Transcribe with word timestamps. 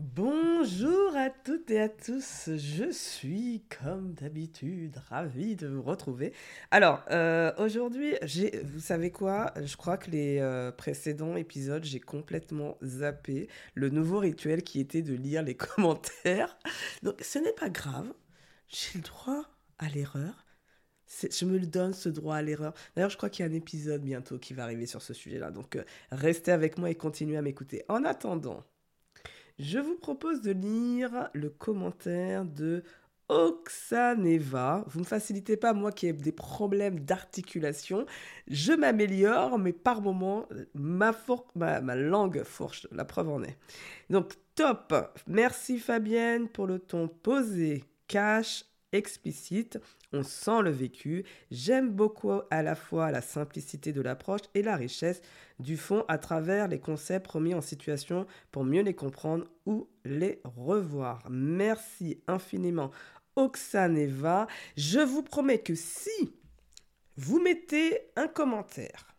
Bonjour 0.00 1.14
à 1.14 1.30
toutes 1.30 1.70
et 1.70 1.80
à 1.80 1.88
tous, 1.88 2.50
je 2.56 2.90
suis 2.90 3.62
comme 3.80 4.12
d'habitude 4.14 4.96
ravi 5.08 5.54
de 5.54 5.68
vous 5.68 5.82
retrouver. 5.82 6.32
Alors, 6.72 7.04
euh, 7.12 7.52
aujourd'hui, 7.58 8.14
vous 8.64 8.80
savez 8.80 9.12
quoi? 9.12 9.54
Je 9.62 9.76
crois 9.76 9.96
que 9.96 10.10
les 10.10 10.40
euh, 10.40 10.72
précédents 10.72 11.36
épisodes, 11.36 11.84
j'ai 11.84 12.00
complètement 12.00 12.76
zappé 12.82 13.48
le 13.74 13.88
nouveau 13.88 14.18
rituel 14.18 14.64
qui 14.64 14.80
était 14.80 15.02
de 15.02 15.14
lire 15.14 15.44
les 15.44 15.56
commentaires. 15.56 16.58
Donc, 17.04 17.20
ce 17.22 17.38
n'est 17.38 17.52
pas 17.52 17.68
grave, 17.68 18.12
j'ai 18.66 18.98
le 18.98 19.02
droit 19.02 19.44
à 19.78 19.88
l'erreur. 19.90 20.44
Je 21.06 21.44
me 21.44 21.56
le 21.56 21.66
donne 21.66 21.94
ce 21.94 22.08
droit 22.08 22.34
à 22.34 22.42
l'erreur. 22.42 22.74
D'ailleurs, 22.96 23.10
je 23.10 23.16
crois 23.16 23.30
qu'il 23.30 23.46
y 23.46 23.48
a 23.48 23.52
un 23.52 23.54
épisode 23.54 24.02
bientôt 24.02 24.40
qui 24.40 24.54
va 24.54 24.64
arriver 24.64 24.86
sur 24.86 25.02
ce 25.02 25.14
sujet-là. 25.14 25.52
Donc, 25.52 25.76
euh, 25.76 25.84
restez 26.10 26.50
avec 26.50 26.78
moi 26.78 26.90
et 26.90 26.96
continuez 26.96 27.36
à 27.36 27.42
m'écouter. 27.42 27.84
En 27.88 28.04
attendant, 28.04 28.64
je 29.58 29.78
vous 29.78 29.96
propose 29.96 30.42
de 30.42 30.52
lire 30.52 31.28
le 31.32 31.50
commentaire 31.50 32.44
de 32.44 32.82
Oxaneva. 33.28 34.84
Vous 34.88 34.98
ne 34.98 35.04
me 35.04 35.08
facilitez 35.08 35.56
pas, 35.56 35.72
moi 35.72 35.92
qui 35.92 36.06
ai 36.06 36.12
des 36.12 36.32
problèmes 36.32 37.00
d'articulation. 37.00 38.06
Je 38.48 38.72
m'améliore, 38.72 39.58
mais 39.58 39.72
par 39.72 40.02
moments, 40.02 40.46
ma, 40.74 41.12
ma, 41.54 41.80
ma, 41.80 41.96
langue 41.96 42.42
fourche. 42.42 42.86
La 42.92 43.04
preuve 43.04 43.30
en 43.30 43.42
est. 43.42 43.56
Donc, 44.10 44.34
top. 44.54 44.94
Merci 45.26 45.78
Fabienne 45.78 46.48
pour 46.48 46.66
le 46.66 46.78
ton 46.78 47.08
posé, 47.08 47.84
cash, 48.08 48.64
explicite. 48.94 49.78
On 50.12 50.22
sent 50.22 50.62
le 50.62 50.70
vécu. 50.70 51.24
J'aime 51.50 51.90
beaucoup 51.90 52.40
à 52.50 52.62
la 52.62 52.74
fois 52.74 53.10
la 53.10 53.20
simplicité 53.20 53.92
de 53.92 54.00
l'approche 54.00 54.40
et 54.54 54.62
la 54.62 54.76
richesse 54.76 55.20
du 55.58 55.76
fond 55.76 56.04
à 56.08 56.18
travers 56.18 56.68
les 56.68 56.80
concepts 56.80 57.30
remis 57.30 57.54
en 57.54 57.60
situation 57.60 58.26
pour 58.50 58.64
mieux 58.64 58.82
les 58.82 58.94
comprendre 58.94 59.44
ou 59.66 59.88
les 60.04 60.40
revoir. 60.44 61.22
Merci 61.30 62.22
infiniment 62.26 62.90
Oxaneva. 63.36 64.46
Je 64.76 65.00
vous 65.00 65.22
promets 65.22 65.58
que 65.58 65.74
si 65.74 66.32
vous 67.16 67.40
mettez 67.40 67.98
un 68.16 68.28
commentaire 68.28 69.13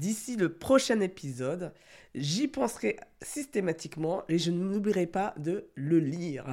d'ici 0.00 0.36
le 0.36 0.50
prochain 0.50 0.98
épisode, 1.00 1.72
j'y 2.14 2.48
penserai 2.48 2.98
systématiquement 3.20 4.24
et 4.30 4.38
je 4.38 4.50
n'oublierai 4.50 5.06
pas 5.06 5.34
de 5.36 5.68
le 5.74 5.98
lire. 5.98 6.46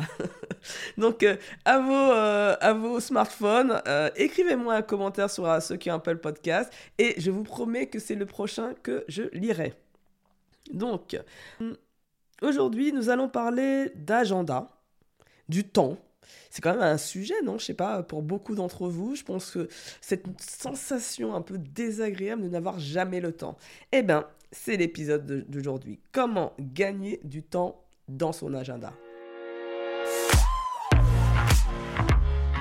Donc, 0.98 1.24
euh, 1.24 1.38
à, 1.64 1.80
vos, 1.80 1.94
euh, 1.94 2.58
à 2.60 2.74
vos 2.74 3.00
smartphones, 3.00 3.82
euh, 3.88 4.10
écrivez-moi 4.18 4.76
un 4.76 4.82
commentaire 4.82 5.30
sur 5.30 5.62
ceux 5.62 5.78
qui 5.78 5.90
ont 5.90 5.96
Apple 5.96 6.18
Podcast 6.18 6.72
et 6.98 7.16
je 7.20 7.32
vous 7.32 7.44
promets 7.44 7.88
que 7.88 8.00
c'est 8.00 8.16
le 8.16 8.26
prochain 8.26 8.74
que 8.84 9.06
je 9.08 9.24
lirai. 9.32 9.74
Donc, 10.74 11.18
aujourd'hui, 12.42 12.92
nous 12.92 13.10
allons 13.10 13.30
parler 13.30 13.92
d'agenda, 13.96 14.70
du 15.48 15.64
temps 15.64 15.98
c'est 16.50 16.62
quand 16.62 16.74
même 16.74 16.82
un 16.82 16.98
sujet, 16.98 17.36
non 17.44 17.58
Je 17.58 17.66
sais 17.66 17.74
pas, 17.74 18.04
pour 18.04 18.22
beaucoup 18.22 18.56
d'entre 18.56 18.88
vous, 18.90 19.16
je 19.16 19.24
pense 19.24 19.52
que 19.52 19.68
cette 20.02 20.26
sensation 20.42 21.36
un 21.36 21.42
peu 21.42 21.58
désagréable 21.58 22.44
de 22.44 22.50
n'avoir 22.50 22.80
jamais 22.80 23.20
le 23.20 23.32
temps. 23.32 23.58
Eh 23.92 24.04
bien, 24.04 24.28
c'est 24.52 24.78
l'épisode 24.78 25.46
d'aujourd'hui. 25.50 26.00
Comment 26.12 26.54
gagner 26.60 27.20
du 27.24 27.44
temps 27.44 27.84
dans 28.08 28.32
son 28.32 28.54
agenda? 28.54 28.94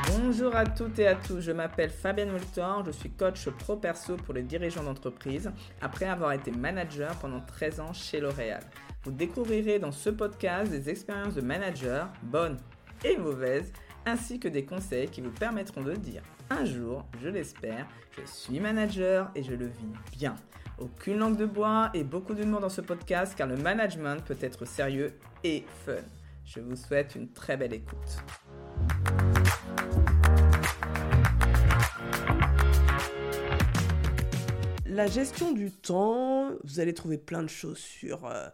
Bonjour 0.09 0.57
à 0.57 0.65
toutes 0.65 0.99
et 0.99 1.07
à 1.07 1.15
tous, 1.15 1.41
je 1.41 1.53
m'appelle 1.53 1.91
Fabienne 1.91 2.31
Moltor, 2.31 2.85
je 2.85 2.91
suis 2.91 3.11
coach 3.11 3.49
pro 3.49 3.77
perso 3.77 4.17
pour 4.17 4.35
les 4.35 4.43
dirigeants 4.43 4.83
d'entreprise 4.83 5.51
après 5.81 6.07
avoir 6.07 6.33
été 6.33 6.51
manager 6.51 7.15
pendant 7.21 7.41
13 7.41 7.81
ans 7.81 7.93
chez 7.93 8.19
L'Oréal. 8.19 8.63
Vous 9.05 9.13
découvrirez 9.13 9.79
dans 9.79 9.93
ce 9.93 10.11
podcast 10.11 10.71
des 10.71 10.91
expériences 10.91 11.35
de 11.35 11.43
manager, 11.43 12.09
bonnes 12.23 12.57
et 13.07 13.17
mauvaises, 13.17 13.73
ainsi 14.05 14.39
que 14.39 14.49
des 14.49 14.65
conseils 14.65 15.09
qui 15.09 15.21
vous 15.21 15.31
permettront 15.31 15.83
de 15.83 15.95
dire 15.95 16.23
un 16.51 16.65
jour, 16.65 17.05
je 17.23 17.29
l'espère, 17.29 17.87
je 18.17 18.25
suis 18.25 18.61
manager 18.61 19.31
et 19.35 19.43
je 19.43 19.55
le 19.55 19.67
vis 19.67 19.93
bien. 20.13 20.37
Aucune 20.79 21.19
langue 21.19 21.37
de 21.37 21.47
bois 21.47 21.91
et 21.95 22.05
beaucoup 22.05 22.35
d'humour 22.35 22.61
dans 22.61 22.69
ce 22.69 22.81
podcast 22.81 23.35
car 23.37 23.49
le 23.49 23.57
management 23.57 24.23
peut 24.25 24.37
être 24.41 24.65
sérieux 24.65 25.15
et 25.43 25.65
fun. 25.85 25.95
Je 26.45 26.61
vous 26.61 26.77
souhaite 26.77 27.15
une 27.17 27.33
très 27.33 27.57
belle 27.57 27.73
écoute. 27.73 28.23
La 34.97 35.07
gestion 35.07 35.53
du 35.53 35.71
temps, 35.71 36.53
vous 36.65 36.81
allez 36.81 36.95
trouver 36.95 37.19
plein 37.19 37.43
de 37.43 37.49
choses 37.49 37.79
sur, 37.79 38.27
euh, 38.27 38.49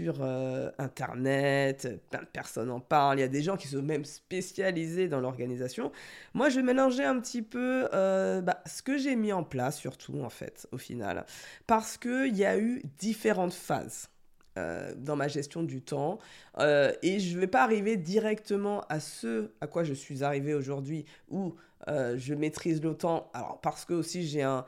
euh, 0.00 0.70
Internet, 0.78 1.88
plein 2.10 2.20
de 2.20 2.26
personnes 2.26 2.70
en 2.70 2.80
parlent, 2.80 3.18
il 3.18 3.22
y 3.22 3.24
a 3.24 3.28
des 3.28 3.42
gens 3.42 3.56
qui 3.56 3.68
sont 3.68 3.80
même 3.80 4.04
spécialisés 4.04 5.08
dans 5.08 5.20
l'organisation. 5.20 5.92
Moi, 6.34 6.48
je 6.48 6.56
vais 6.56 6.64
mélanger 6.64 7.04
un 7.04 7.20
petit 7.20 7.42
peu 7.42 7.88
euh, 7.94 8.40
bah, 8.40 8.62
ce 8.66 8.82
que 8.82 8.98
j'ai 8.98 9.14
mis 9.14 9.32
en 9.32 9.44
place, 9.44 9.78
surtout 9.78 10.20
en 10.22 10.28
fait, 10.28 10.66
au 10.72 10.78
final, 10.78 11.24
parce 11.68 11.96
qu'il 11.96 12.36
y 12.36 12.44
a 12.44 12.58
eu 12.58 12.82
différentes 12.98 13.54
phases. 13.54 14.08
Dans 14.56 15.16
ma 15.16 15.28
gestion 15.28 15.62
du 15.62 15.80
temps 15.80 16.18
et 16.58 17.20
je 17.20 17.34
ne 17.34 17.40
vais 17.40 17.46
pas 17.46 17.62
arriver 17.62 17.96
directement 17.96 18.82
à 18.88 19.00
ce 19.00 19.50
à 19.60 19.66
quoi 19.66 19.84
je 19.84 19.94
suis 19.94 20.24
arrivé 20.24 20.54
aujourd'hui 20.54 21.04
où 21.28 21.54
euh, 21.88 22.18
je 22.18 22.34
maîtrise 22.34 22.82
le 22.82 22.94
temps. 22.94 23.30
Alors 23.32 23.60
parce 23.60 23.84
que 23.84 23.94
aussi 23.94 24.26
j'ai 24.26 24.42
un, 24.42 24.64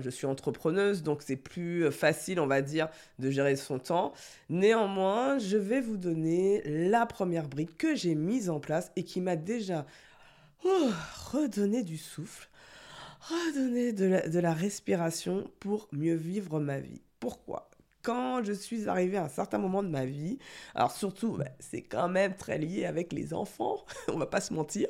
je 0.00 0.10
suis 0.10 0.26
entrepreneuse, 0.26 1.02
donc 1.02 1.22
c'est 1.22 1.36
plus 1.36 1.90
facile, 1.90 2.40
on 2.40 2.46
va 2.46 2.62
dire, 2.62 2.88
de 3.18 3.30
gérer 3.30 3.56
son 3.56 3.78
temps. 3.78 4.12
Néanmoins, 4.48 5.38
je 5.38 5.56
vais 5.56 5.80
vous 5.80 5.96
donner 5.96 6.62
la 6.64 7.06
première 7.06 7.48
brique 7.48 7.76
que 7.76 7.94
j'ai 7.94 8.14
mise 8.14 8.50
en 8.50 8.60
place 8.60 8.92
et 8.96 9.02
qui 9.04 9.20
m'a 9.20 9.36
déjà 9.36 9.86
oh, 10.64 10.90
redonné 11.32 11.82
du 11.82 11.98
souffle, 11.98 12.48
redonné 13.20 13.92
de 13.92 14.38
la 14.38 14.52
respiration 14.52 15.50
pour 15.58 15.88
mieux 15.92 16.14
vivre 16.14 16.60
ma 16.60 16.78
vie. 16.78 17.02
Pourquoi? 17.18 17.68
Quand 18.08 18.42
je 18.42 18.54
suis 18.54 18.88
arrivée 18.88 19.18
à 19.18 19.24
un 19.24 19.28
certain 19.28 19.58
moment 19.58 19.82
de 19.82 19.88
ma 19.88 20.06
vie, 20.06 20.38
alors 20.74 20.92
surtout, 20.92 21.32
bah, 21.32 21.50
c'est 21.58 21.82
quand 21.82 22.08
même 22.08 22.34
très 22.34 22.56
lié 22.56 22.86
avec 22.86 23.12
les 23.12 23.34
enfants, 23.34 23.84
on 24.08 24.16
va 24.16 24.24
pas 24.24 24.40
se 24.40 24.54
mentir, 24.54 24.88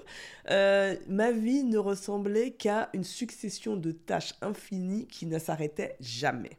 euh, 0.50 0.94
ma 1.08 1.32
vie 1.32 1.64
ne 1.64 1.78
ressemblait 1.78 2.52
qu'à 2.52 2.90
une 2.94 3.02
succession 3.02 3.74
de 3.74 3.90
tâches 3.90 4.34
infinies 4.40 5.08
qui 5.08 5.26
ne 5.26 5.40
s'arrêtaient 5.40 5.96
jamais. 5.98 6.58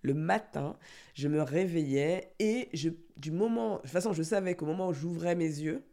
Le 0.00 0.14
matin, 0.14 0.74
je 1.12 1.28
me 1.28 1.42
réveillais 1.42 2.32
et 2.38 2.70
je, 2.72 2.88
du 3.18 3.30
moment, 3.30 3.76
de 3.76 3.80
toute 3.82 3.90
façon, 3.90 4.14
je 4.14 4.22
savais 4.22 4.54
qu'au 4.54 4.64
moment 4.64 4.88
où 4.88 4.94
j'ouvrais 4.94 5.34
mes 5.34 5.44
yeux, 5.44 5.84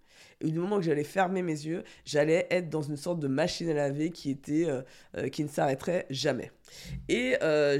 et 0.41 0.51
du 0.51 0.59
moment 0.59 0.77
que 0.77 0.83
j'allais 0.83 1.03
fermer 1.03 1.41
mes 1.41 1.65
yeux, 1.65 1.83
j'allais 2.05 2.47
être 2.51 2.69
dans 2.69 2.81
une 2.81 2.97
sorte 2.97 3.19
de 3.19 3.27
machine 3.27 3.69
à 3.69 3.73
laver 3.73 4.11
qui, 4.11 4.29
était, 4.29 4.65
euh, 4.69 4.81
euh, 5.17 5.29
qui 5.29 5.43
ne 5.43 5.49
s'arrêterait 5.49 6.05
jamais. 6.09 6.51
Et 7.09 7.37
euh, 7.41 7.79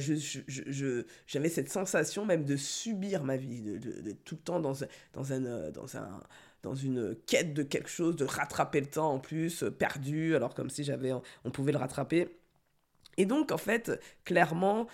j'avais 1.27 1.49
cette 1.49 1.69
sensation 1.69 2.25
même 2.25 2.45
de 2.45 2.55
subir 2.55 3.23
ma 3.23 3.37
vie, 3.37 3.61
de, 3.61 4.11
tout 4.25 4.35
le 4.35 4.41
temps 4.41 4.59
dans, 4.59 4.73
dans, 5.13 5.33
un, 5.33 5.69
dans, 5.69 5.97
un, 5.97 6.21
dans 6.63 6.75
une 6.75 7.15
quête 7.27 7.53
de 7.53 7.63
quelque 7.63 7.89
chose, 7.89 8.15
de 8.15 8.25
rattraper 8.25 8.79
le 8.79 8.87
temps 8.87 9.13
en 9.13 9.19
plus, 9.19 9.63
perdu, 9.77 10.35
alors 10.35 10.55
comme 10.55 10.69
si 10.69 10.83
j'avais, 10.83 11.11
on 11.43 11.51
pouvait 11.51 11.71
le 11.71 11.77
rattraper. 11.77 12.29
Et 13.19 13.25
donc, 13.25 13.51
en 13.51 13.57
fait, 13.57 13.99
clairement, 14.25 14.87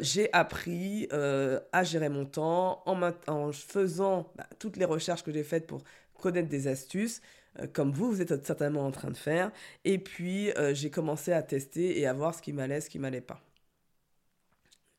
j'ai 0.00 0.32
appris 0.32 1.08
à 1.10 1.84
gérer 1.84 2.08
mon 2.08 2.26
temps 2.26 2.82
en, 2.86 3.12
en 3.28 3.52
faisant 3.52 4.32
bah, 4.36 4.46
toutes 4.58 4.76
les 4.76 4.84
recherches 4.84 5.22
que 5.22 5.32
j'ai 5.32 5.44
faites 5.44 5.66
pour 5.66 5.82
connaître 6.22 6.48
des 6.48 6.68
astuces, 6.68 7.20
euh, 7.58 7.66
comme 7.70 7.92
vous, 7.92 8.10
vous 8.10 8.22
êtes 8.22 8.46
certainement 8.46 8.86
en 8.86 8.90
train 8.90 9.10
de 9.10 9.16
faire. 9.16 9.50
Et 9.84 9.98
puis, 9.98 10.50
euh, 10.52 10.72
j'ai 10.74 10.90
commencé 10.90 11.32
à 11.32 11.42
tester 11.42 11.98
et 11.98 12.06
à 12.06 12.14
voir 12.14 12.34
ce 12.34 12.40
qui 12.40 12.52
m'allait, 12.52 12.80
ce 12.80 12.88
qui 12.88 12.98
m'allait 12.98 13.20
pas. 13.20 13.42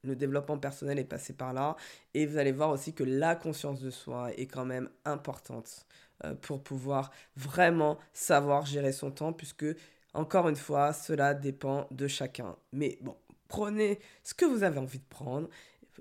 Le 0.04 0.16
développement 0.16 0.58
personnel 0.58 1.00
est 1.00 1.06
passé 1.06 1.34
par 1.34 1.54
là. 1.54 1.76
Et 2.14 2.26
vous 2.26 2.38
allez 2.38 2.52
voir 2.52 2.70
aussi 2.70 2.94
que 2.94 3.04
la 3.04 3.36
conscience 3.36 3.80
de 3.80 3.90
soi 3.90 4.34
est 4.34 4.48
quand 4.48 4.66
même 4.66 4.90
importante 5.06 5.86
euh, 6.26 6.36
pour 6.36 6.62
pouvoir 6.62 7.12
vraiment 7.38 7.98
savoir 8.12 8.66
gérer 8.66 8.92
son 8.92 9.12
temps, 9.12 9.34
puisque, 9.34 9.66
encore 10.14 10.50
une 10.50 10.58
fois, 10.58 10.94
cela 10.94 11.34
dépend 11.34 11.88
de 11.90 12.08
chacun. 12.08 12.56
Mais 12.74 12.98
bon, 13.02 13.16
prenez 13.48 14.00
ce 14.24 14.34
que 14.34 14.46
vous 14.46 14.64
avez 14.64 14.80
envie 14.80 15.00
de 15.00 15.10
prendre 15.10 15.48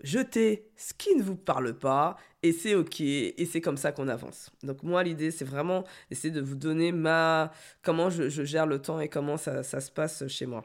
jetez 0.03 0.71
ce 0.77 0.94
qui 0.94 1.15
ne 1.15 1.23
vous 1.23 1.37
parle 1.37 1.79
pas 1.79 2.17
et 2.43 2.53
c'est 2.53 2.75
ok 2.75 3.00
et 3.00 3.49
c'est 3.50 3.61
comme 3.61 3.77
ça 3.77 3.93
qu'on 3.93 4.09
avance. 4.09 4.50
Donc 4.62 4.83
moi 4.83 5.03
l'idée 5.03 5.31
c'est 5.31 5.44
vraiment 5.44 5.85
essayer 6.11 6.33
de 6.33 6.41
vous 6.41 6.55
donner 6.55 6.93
ma 6.93 7.53
comment 7.83 8.11
je, 8.11 8.29
gère 8.29 8.67
le 8.67 8.81
temps 8.81 9.00
et 9.00 9.09
comment 9.09 9.37
ça, 9.37 9.62
ça, 9.62 9.81
se 9.81 9.91
passe 9.91 10.27
chez 10.29 10.47
moi. 10.47 10.65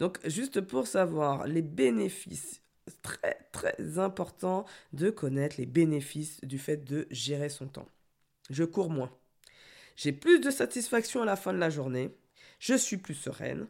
Donc 0.00 0.18
juste 0.28 0.60
pour 0.60 0.86
savoir 0.86 1.46
les 1.46 1.62
bénéfices 1.62 2.60
très 3.02 3.38
très 3.52 3.98
important 3.98 4.66
de 4.92 5.10
connaître 5.10 5.56
les 5.58 5.66
bénéfices 5.66 6.40
du 6.44 6.58
fait 6.58 6.84
de 6.84 7.06
gérer 7.10 7.48
son 7.48 7.66
temps. 7.66 7.88
Je 8.50 8.64
cours 8.64 8.90
moins. 8.90 9.10
J'ai 9.96 10.12
plus 10.12 10.40
de 10.40 10.50
satisfaction 10.50 11.22
à 11.22 11.24
la 11.24 11.36
fin 11.36 11.52
de 11.52 11.58
la 11.58 11.70
journée. 11.70 12.10
Je 12.58 12.74
suis 12.74 12.96
plus 12.96 13.14
sereine. 13.14 13.68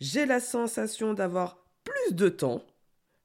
J'ai 0.00 0.24
la 0.26 0.40
sensation 0.40 1.14
d'avoir 1.14 1.64
plus 1.84 2.14
de 2.14 2.28
temps 2.28 2.64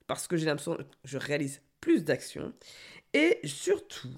parce 0.09 0.25
que 0.27 0.37
j'ai 0.37 0.47
l'impression 0.47 0.75
que 0.75 0.83
je 1.03 1.19
réalise 1.19 1.61
plus 1.81 2.03
d'actions. 2.03 2.51
Et 3.13 3.39
surtout, 3.43 4.09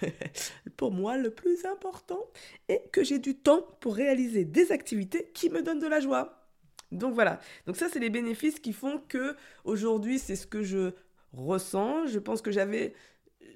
pour 0.76 0.92
moi, 0.92 1.16
le 1.16 1.30
plus 1.30 1.64
important 1.64 2.20
est 2.68 2.88
que 2.92 3.02
j'ai 3.02 3.18
du 3.18 3.34
temps 3.34 3.66
pour 3.80 3.96
réaliser 3.96 4.44
des 4.44 4.70
activités 4.70 5.32
qui 5.34 5.50
me 5.50 5.60
donnent 5.60 5.80
de 5.80 5.88
la 5.88 5.98
joie. 5.98 6.48
Donc 6.92 7.14
voilà. 7.14 7.40
Donc 7.66 7.76
ça, 7.76 7.88
c'est 7.92 7.98
les 7.98 8.10
bénéfices 8.10 8.60
qui 8.60 8.72
font 8.72 9.02
que 9.08 9.34
aujourd'hui, 9.64 10.20
c'est 10.20 10.36
ce 10.36 10.46
que 10.46 10.62
je 10.62 10.92
ressens. 11.32 12.06
Je 12.06 12.20
pense 12.20 12.40
que 12.40 12.52
j'avais, 12.52 12.94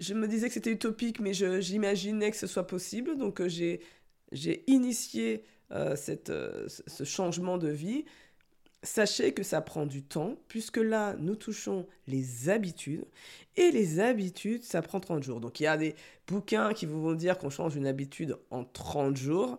je 0.01 0.15
me 0.15 0.27
disais 0.27 0.49
que 0.49 0.55
c'était 0.55 0.73
utopique, 0.73 1.21
mais 1.21 1.33
j'imaginais 1.33 2.33
que 2.33 2.37
ce 2.37 2.49
soit 2.49 2.67
possible. 2.67 3.17
Donc 3.17 3.41
euh, 3.41 3.49
j'ai 3.49 4.65
initié 4.67 5.45
euh, 5.71 5.95
euh, 6.29 6.67
ce 6.69 7.05
changement 7.05 7.57
de 7.57 7.69
vie. 7.69 8.05
Sachez 8.83 9.35
que 9.35 9.43
ça 9.43 9.61
prend 9.61 9.87
du 9.87 10.05
temps, 10.05 10.37
puisque 10.47 10.77
là, 10.77 11.17
nous 11.19 11.35
touchons 11.35 11.87
les 12.07 12.49
habitudes. 12.49 13.05
Et 13.57 13.71
les 13.73 13.99
habitudes, 13.99 14.63
ça 14.63 14.83
prend 14.83 15.01
30 15.01 15.23
jours. 15.23 15.41
Donc 15.41 15.59
il 15.59 15.65
y 15.65 15.67
a 15.67 15.77
des 15.77 15.97
bouquins 16.29 16.73
qui 16.73 16.87
vous 16.87 17.03
vont 17.03 17.15
dire 17.15 17.39
qu'on 17.39 17.51
change 17.51 17.75
une 17.75 17.87
habitude 17.87 18.37
en 18.51 18.65
30 18.65 19.17
jours. 19.17 19.59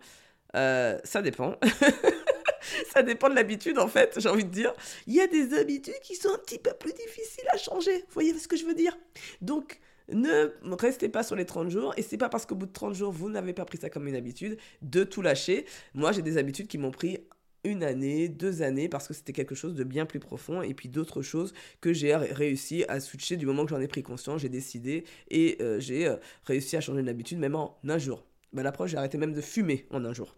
ça 0.53 1.21
dépend. 1.21 1.55
ça 2.93 3.03
dépend 3.03 3.29
de 3.29 3.35
l'habitude, 3.35 3.79
en 3.79 3.87
fait, 3.87 4.19
j'ai 4.19 4.29
envie 4.29 4.45
de 4.45 4.49
dire. 4.49 4.73
Il 5.07 5.15
y 5.15 5.21
a 5.21 5.27
des 5.27 5.53
habitudes 5.53 5.99
qui 6.01 6.15
sont 6.15 6.29
un 6.33 6.37
petit 6.37 6.59
peu 6.59 6.71
plus 6.79 6.93
difficiles 6.93 7.47
à 7.51 7.57
changer. 7.57 7.97
Vous 7.97 8.13
voyez 8.13 8.33
ce 8.37 8.47
que 8.47 8.57
je 8.57 8.65
veux 8.65 8.73
dire? 8.73 8.97
Donc, 9.41 9.79
ne 10.09 10.75
restez 10.75 11.09
pas 11.09 11.23
sur 11.23 11.35
les 11.35 11.45
30 11.45 11.69
jours. 11.69 11.93
Et 11.97 12.01
c'est 12.01 12.17
pas 12.17 12.29
parce 12.29 12.45
qu'au 12.45 12.55
bout 12.55 12.65
de 12.65 12.73
30 12.73 12.95
jours, 12.95 13.11
vous 13.11 13.29
n'avez 13.29 13.53
pas 13.53 13.65
pris 13.65 13.77
ça 13.77 13.89
comme 13.89 14.07
une 14.07 14.15
habitude 14.15 14.57
de 14.81 15.03
tout 15.03 15.21
lâcher. 15.21 15.65
Moi, 15.93 16.11
j'ai 16.11 16.21
des 16.21 16.37
habitudes 16.37 16.67
qui 16.67 16.77
m'ont 16.77 16.91
pris 16.91 17.19
une 17.63 17.83
année, 17.83 18.29
deux 18.29 18.61
années, 18.61 18.89
parce 18.89 19.07
que 19.07 19.13
c'était 19.13 19.33
quelque 19.33 19.55
chose 19.55 19.75
de 19.75 19.83
bien 19.83 20.05
plus 20.05 20.19
profond, 20.19 20.61
et 20.61 20.73
puis 20.73 20.89
d'autres 20.89 21.21
choses 21.21 21.53
que 21.81 21.93
j'ai 21.93 22.15
réussi 22.15 22.85
à 22.87 22.99
switcher 22.99 23.37
du 23.37 23.45
moment 23.45 23.65
que 23.65 23.71
j'en 23.71 23.81
ai 23.81 23.87
pris 23.87 24.03
conscience, 24.03 24.41
j'ai 24.41 24.49
décidé, 24.49 25.03
et 25.29 25.57
euh, 25.61 25.79
j'ai 25.79 26.07
euh, 26.07 26.15
réussi 26.43 26.77
à 26.77 26.81
changer 26.81 27.01
une 27.01 27.09
habitude 27.09 27.39
même 27.39 27.55
en 27.55 27.77
un 27.87 27.97
jour. 27.97 28.25
Bah, 28.53 28.63
L'approche, 28.63 28.91
j'ai 28.91 28.97
arrêté 28.97 29.17
même 29.17 29.33
de 29.33 29.41
fumer 29.41 29.85
en 29.91 30.05
un 30.05 30.13
jour. 30.13 30.35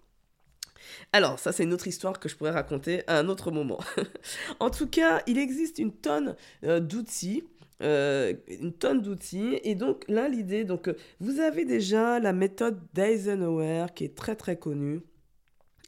Alors, 1.14 1.38
ça 1.40 1.52
c'est 1.52 1.64
une 1.64 1.74
autre 1.74 1.88
histoire 1.88 2.20
que 2.20 2.28
je 2.28 2.36
pourrais 2.36 2.52
raconter 2.52 3.04
à 3.08 3.20
un 3.20 3.30
autre 3.30 3.52
moment. 3.52 3.80
en 4.60 4.70
tout 4.70 4.88
cas, 4.88 5.22
il 5.28 5.38
existe 5.38 5.78
une 5.78 5.94
tonne 5.94 6.36
euh, 6.64 6.80
d'outils. 6.80 7.44
Une 7.84 8.74
tonne 8.78 9.02
d'outils 9.02 9.60
et 9.64 9.74
donc 9.74 10.04
là 10.08 10.30
l'idée 10.30 10.66
donc 10.66 10.88
vous 11.20 11.40
avez 11.40 11.66
déjà 11.66 12.20
la 12.20 12.32
méthode 12.32 12.80
d'Eisenhower 12.94 13.88
qui 13.96 14.04
est 14.04 14.16
très 14.16 14.36
très 14.36 14.56
connue 14.56 15.02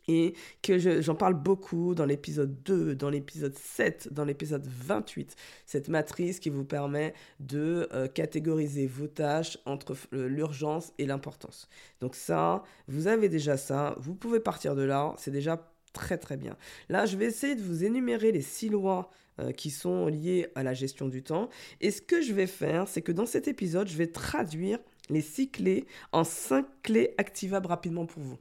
et 0.07 0.33
que 0.61 0.77
j'en 1.01 1.15
parle 1.15 1.35
beaucoup 1.35 1.95
dans 1.95 2.05
l'épisode 2.05 2.61
2, 2.63 2.95
dans 2.95 3.09
l'épisode 3.09 3.55
7, 3.55 4.09
dans 4.11 4.25
l'épisode 4.25 4.65
28, 4.65 5.35
cette 5.65 5.89
matrice 5.89 6.39
qui 6.39 6.49
vous 6.49 6.65
permet 6.65 7.13
de 7.39 7.87
euh, 7.93 8.07
catégoriser 8.07 8.87
vos 8.87 9.07
tâches 9.07 9.57
entre 9.65 9.95
l'urgence 10.11 10.93
et 10.97 11.05
l'importance. 11.05 11.67
Donc 11.99 12.15
ça, 12.15 12.63
vous 12.87 13.07
avez 13.07 13.29
déjà 13.29 13.57
ça, 13.57 13.95
vous 13.99 14.15
pouvez 14.15 14.39
partir 14.39 14.75
de 14.75 14.83
là, 14.83 15.13
c'est 15.17 15.31
déjà 15.31 15.69
très 15.93 16.17
très 16.17 16.37
bien. 16.37 16.57
Là, 16.89 17.05
je 17.05 17.15
vais 17.17 17.25
essayer 17.25 17.55
de 17.55 17.61
vous 17.61 17.83
énumérer 17.83 18.31
les 18.31 18.41
six 18.41 18.69
lois 18.69 19.11
euh, 19.39 19.51
qui 19.51 19.71
sont 19.71 20.07
liées 20.07 20.47
à 20.55 20.63
la 20.63 20.73
gestion 20.73 21.07
du 21.07 21.23
temps. 21.23 21.49
Et 21.81 21.91
ce 21.91 22.01
que 22.01 22.21
je 22.21 22.33
vais 22.33 22.47
faire, 22.47 22.87
c'est 22.87 23.01
que 23.01 23.11
dans 23.11 23.25
cet 23.25 23.47
épisode, 23.47 23.87
je 23.87 23.97
vais 23.97 24.07
traduire 24.07 24.79
les 25.09 25.21
six 25.21 25.49
clés 25.49 25.85
en 26.11 26.23
cinq 26.23 26.65
clés 26.81 27.13
activables 27.17 27.67
rapidement 27.67 28.05
pour 28.05 28.21
vous. 28.21 28.37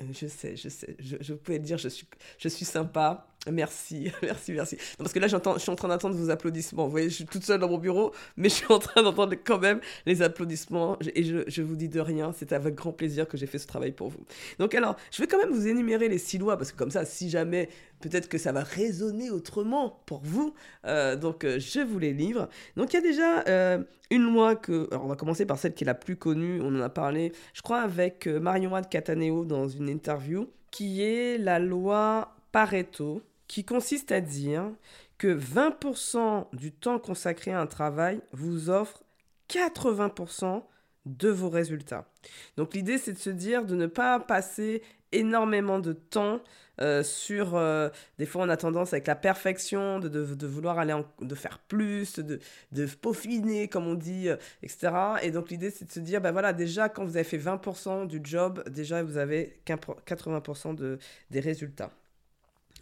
Euh, 0.00 0.04
je 0.12 0.26
sais, 0.26 0.56
je 0.56 0.68
sais. 0.68 0.96
Je, 0.98 1.16
je 1.20 1.34
pouvais 1.34 1.58
dire, 1.58 1.78
je 1.78 1.88
suis, 1.88 2.06
je 2.38 2.48
suis 2.48 2.64
sympa. 2.64 3.31
Merci, 3.50 4.12
merci, 4.22 4.52
merci. 4.52 4.76
parce 4.98 5.12
que 5.12 5.18
là, 5.18 5.26
je 5.26 5.36
suis 5.58 5.70
en 5.70 5.74
train 5.74 5.88
d'entendre 5.88 6.14
vos 6.14 6.30
applaudissements. 6.30 6.84
Vous 6.84 6.92
voyez, 6.92 7.10
je 7.10 7.14
suis 7.16 7.24
toute 7.24 7.42
seule 7.42 7.58
dans 7.58 7.68
mon 7.68 7.78
bureau, 7.78 8.12
mais 8.36 8.48
je 8.48 8.54
suis 8.54 8.72
en 8.72 8.78
train 8.78 9.02
d'entendre 9.02 9.34
quand 9.42 9.58
même 9.58 9.80
les 10.06 10.22
applaudissements. 10.22 10.96
Et 11.16 11.24
je, 11.24 11.62
vous 11.62 11.74
dis 11.74 11.88
de 11.88 11.98
rien, 11.98 12.32
c'est 12.32 12.52
avec 12.52 12.76
grand 12.76 12.92
plaisir 12.92 13.26
que 13.26 13.36
j'ai 13.36 13.46
fait 13.46 13.58
ce 13.58 13.66
travail 13.66 13.90
pour 13.90 14.10
vous. 14.10 14.24
Donc 14.60 14.76
alors, 14.76 14.94
je 15.10 15.20
vais 15.20 15.26
quand 15.26 15.38
même 15.38 15.50
vous 15.50 15.66
énumérer 15.66 16.08
les 16.08 16.18
six 16.18 16.38
lois, 16.38 16.56
parce 16.56 16.70
que 16.70 16.76
comme 16.76 16.92
ça, 16.92 17.04
si 17.04 17.30
jamais, 17.30 17.68
peut-être 18.00 18.28
que 18.28 18.38
ça 18.38 18.52
va 18.52 18.62
résonner 18.62 19.30
autrement 19.30 20.02
pour 20.06 20.20
vous. 20.22 20.54
Euh, 20.86 21.16
donc, 21.16 21.42
euh, 21.42 21.58
je 21.58 21.80
vous 21.80 21.98
les 21.98 22.12
livre. 22.12 22.48
Donc, 22.76 22.92
il 22.92 22.96
y 22.96 22.98
a 23.00 23.02
déjà 23.02 23.42
euh, 23.48 23.82
une 24.12 24.22
loi 24.22 24.54
que... 24.54 24.86
Alors, 24.92 25.06
on 25.06 25.08
va 25.08 25.16
commencer 25.16 25.46
par 25.46 25.58
celle 25.58 25.74
qui 25.74 25.82
est 25.82 25.86
la 25.86 25.94
plus 25.94 26.14
connue. 26.14 26.60
On 26.62 26.68
en 26.76 26.80
a 26.80 26.88
parlé, 26.88 27.32
je 27.54 27.62
crois, 27.62 27.80
avec 27.80 28.28
Marion 28.28 28.80
de 28.80 28.86
Cataneo 28.86 29.44
dans 29.44 29.66
une 29.66 29.88
interview, 29.88 30.48
qui 30.70 31.02
est 31.02 31.38
la 31.38 31.58
loi 31.58 32.36
Pareto 32.52 33.22
qui 33.52 33.64
consiste 33.66 34.12
à 34.12 34.22
dire 34.22 34.64
que 35.18 35.26
20% 35.26 36.46
du 36.54 36.72
temps 36.72 36.98
consacré 36.98 37.50
à 37.50 37.60
un 37.60 37.66
travail 37.66 38.22
vous 38.32 38.70
offre 38.70 39.02
80% 39.50 40.62
de 41.04 41.28
vos 41.28 41.50
résultats. 41.50 42.08
Donc 42.56 42.72
l'idée 42.72 42.96
c'est 42.96 43.12
de 43.12 43.18
se 43.18 43.28
dire 43.28 43.66
de 43.66 43.74
ne 43.74 43.86
pas 43.86 44.18
passer 44.20 44.80
énormément 45.12 45.80
de 45.80 45.92
temps 45.92 46.40
euh, 46.80 47.02
sur 47.02 47.54
euh, 47.54 47.90
des 48.18 48.24
fois 48.24 48.42
on 48.46 48.48
a 48.48 48.56
tendance 48.56 48.94
avec 48.94 49.06
la 49.06 49.16
perfection 49.16 49.98
de, 49.98 50.08
de, 50.08 50.46
vouloir 50.46 50.78
aller 50.78 50.98
de 51.20 51.34
faire 51.34 51.58
plus 51.58 52.20
de, 52.20 52.40
de 52.72 52.86
peaufiner 52.86 53.68
comme 53.68 53.86
on 53.86 53.94
dit 53.94 54.30
euh, 54.30 54.36
etc 54.62 54.94
et 55.20 55.30
donc 55.30 55.50
l'idée 55.50 55.68
c'est 55.68 55.84
de 55.84 55.92
se 55.92 56.00
dire 56.00 56.22
ben 56.22 56.32
voilà 56.32 56.54
déjà 56.54 56.88
quand 56.88 57.04
vous 57.04 57.18
avez 57.18 57.24
fait 57.24 57.36
20% 57.36 58.06
du 58.06 58.22
job 58.24 58.66
déjà 58.70 59.02
vous 59.02 59.18
avez 59.18 59.60
80% 59.66 60.74
de, 60.74 60.98
des 61.30 61.40
résultats 61.40 61.90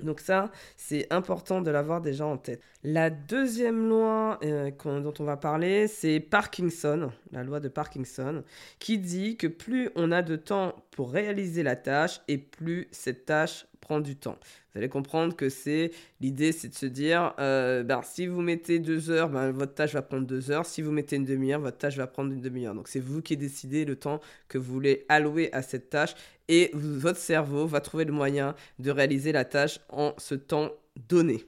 donc 0.02 0.20
ça, 0.20 0.50
c'est 0.76 1.12
important 1.12 1.60
de 1.60 1.70
l'avoir 1.70 2.00
déjà 2.00 2.26
en 2.26 2.36
tête. 2.36 2.60
La 2.82 3.10
deuxième 3.10 3.88
loi 3.88 4.38
euh, 4.42 4.70
dont 4.84 5.14
on 5.18 5.24
va 5.24 5.36
parler, 5.36 5.86
c'est 5.86 6.20
Parkinson, 6.20 7.10
la 7.32 7.44
loi 7.44 7.60
de 7.60 7.68
Parkinson, 7.68 8.42
qui 8.78 8.98
dit 8.98 9.36
que 9.36 9.46
plus 9.46 9.90
on 9.96 10.12
a 10.12 10.22
de 10.22 10.36
temps 10.36 10.74
pour 10.90 11.12
réaliser 11.12 11.62
la 11.62 11.76
tâche 11.76 12.20
et 12.28 12.38
plus 12.38 12.88
cette 12.90 13.26
tâche 13.26 13.66
prend 13.80 14.00
du 14.00 14.16
temps. 14.16 14.38
Vous 14.72 14.78
allez 14.78 14.88
comprendre 14.88 15.34
que 15.34 15.48
c'est 15.48 15.90
l'idée, 16.20 16.52
c'est 16.52 16.68
de 16.68 16.74
se 16.74 16.86
dire, 16.86 17.34
euh, 17.40 17.82
ben, 17.82 18.02
si 18.04 18.26
vous 18.26 18.40
mettez 18.40 18.78
deux 18.78 19.10
heures, 19.10 19.28
ben, 19.28 19.50
votre 19.50 19.74
tâche 19.74 19.94
va 19.94 20.02
prendre 20.02 20.26
deux 20.26 20.50
heures. 20.52 20.64
Si 20.64 20.80
vous 20.80 20.92
mettez 20.92 21.16
une 21.16 21.24
demi-heure, 21.24 21.60
votre 21.60 21.78
tâche 21.78 21.96
va 21.96 22.06
prendre 22.06 22.32
une 22.32 22.40
demi-heure. 22.40 22.74
Donc 22.74 22.86
c'est 22.86 23.00
vous 23.00 23.20
qui 23.20 23.36
décidez 23.36 23.84
le 23.84 23.96
temps 23.96 24.20
que 24.48 24.58
vous 24.58 24.72
voulez 24.72 25.06
allouer 25.08 25.52
à 25.52 25.62
cette 25.62 25.90
tâche 25.90 26.14
et 26.50 26.70
votre 26.74 27.18
cerveau 27.18 27.66
va 27.66 27.80
trouver 27.80 28.04
le 28.04 28.12
moyen 28.12 28.54
de 28.80 28.90
réaliser 28.90 29.32
la 29.32 29.44
tâche 29.44 29.78
en 29.88 30.14
ce 30.18 30.34
temps 30.34 30.72
donné. 31.08 31.46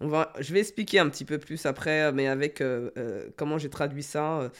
Je 0.00 0.52
vais 0.52 0.60
expliquer 0.60 0.98
un 0.98 1.08
petit 1.08 1.24
peu 1.24 1.38
plus 1.38 1.66
après, 1.66 2.10
mais 2.12 2.26
avec 2.26 2.60
euh, 2.60 2.90
euh, 2.96 3.28
comment 3.36 3.58
j'ai 3.58 3.68
traduit 3.68 4.02
ça 4.02 4.50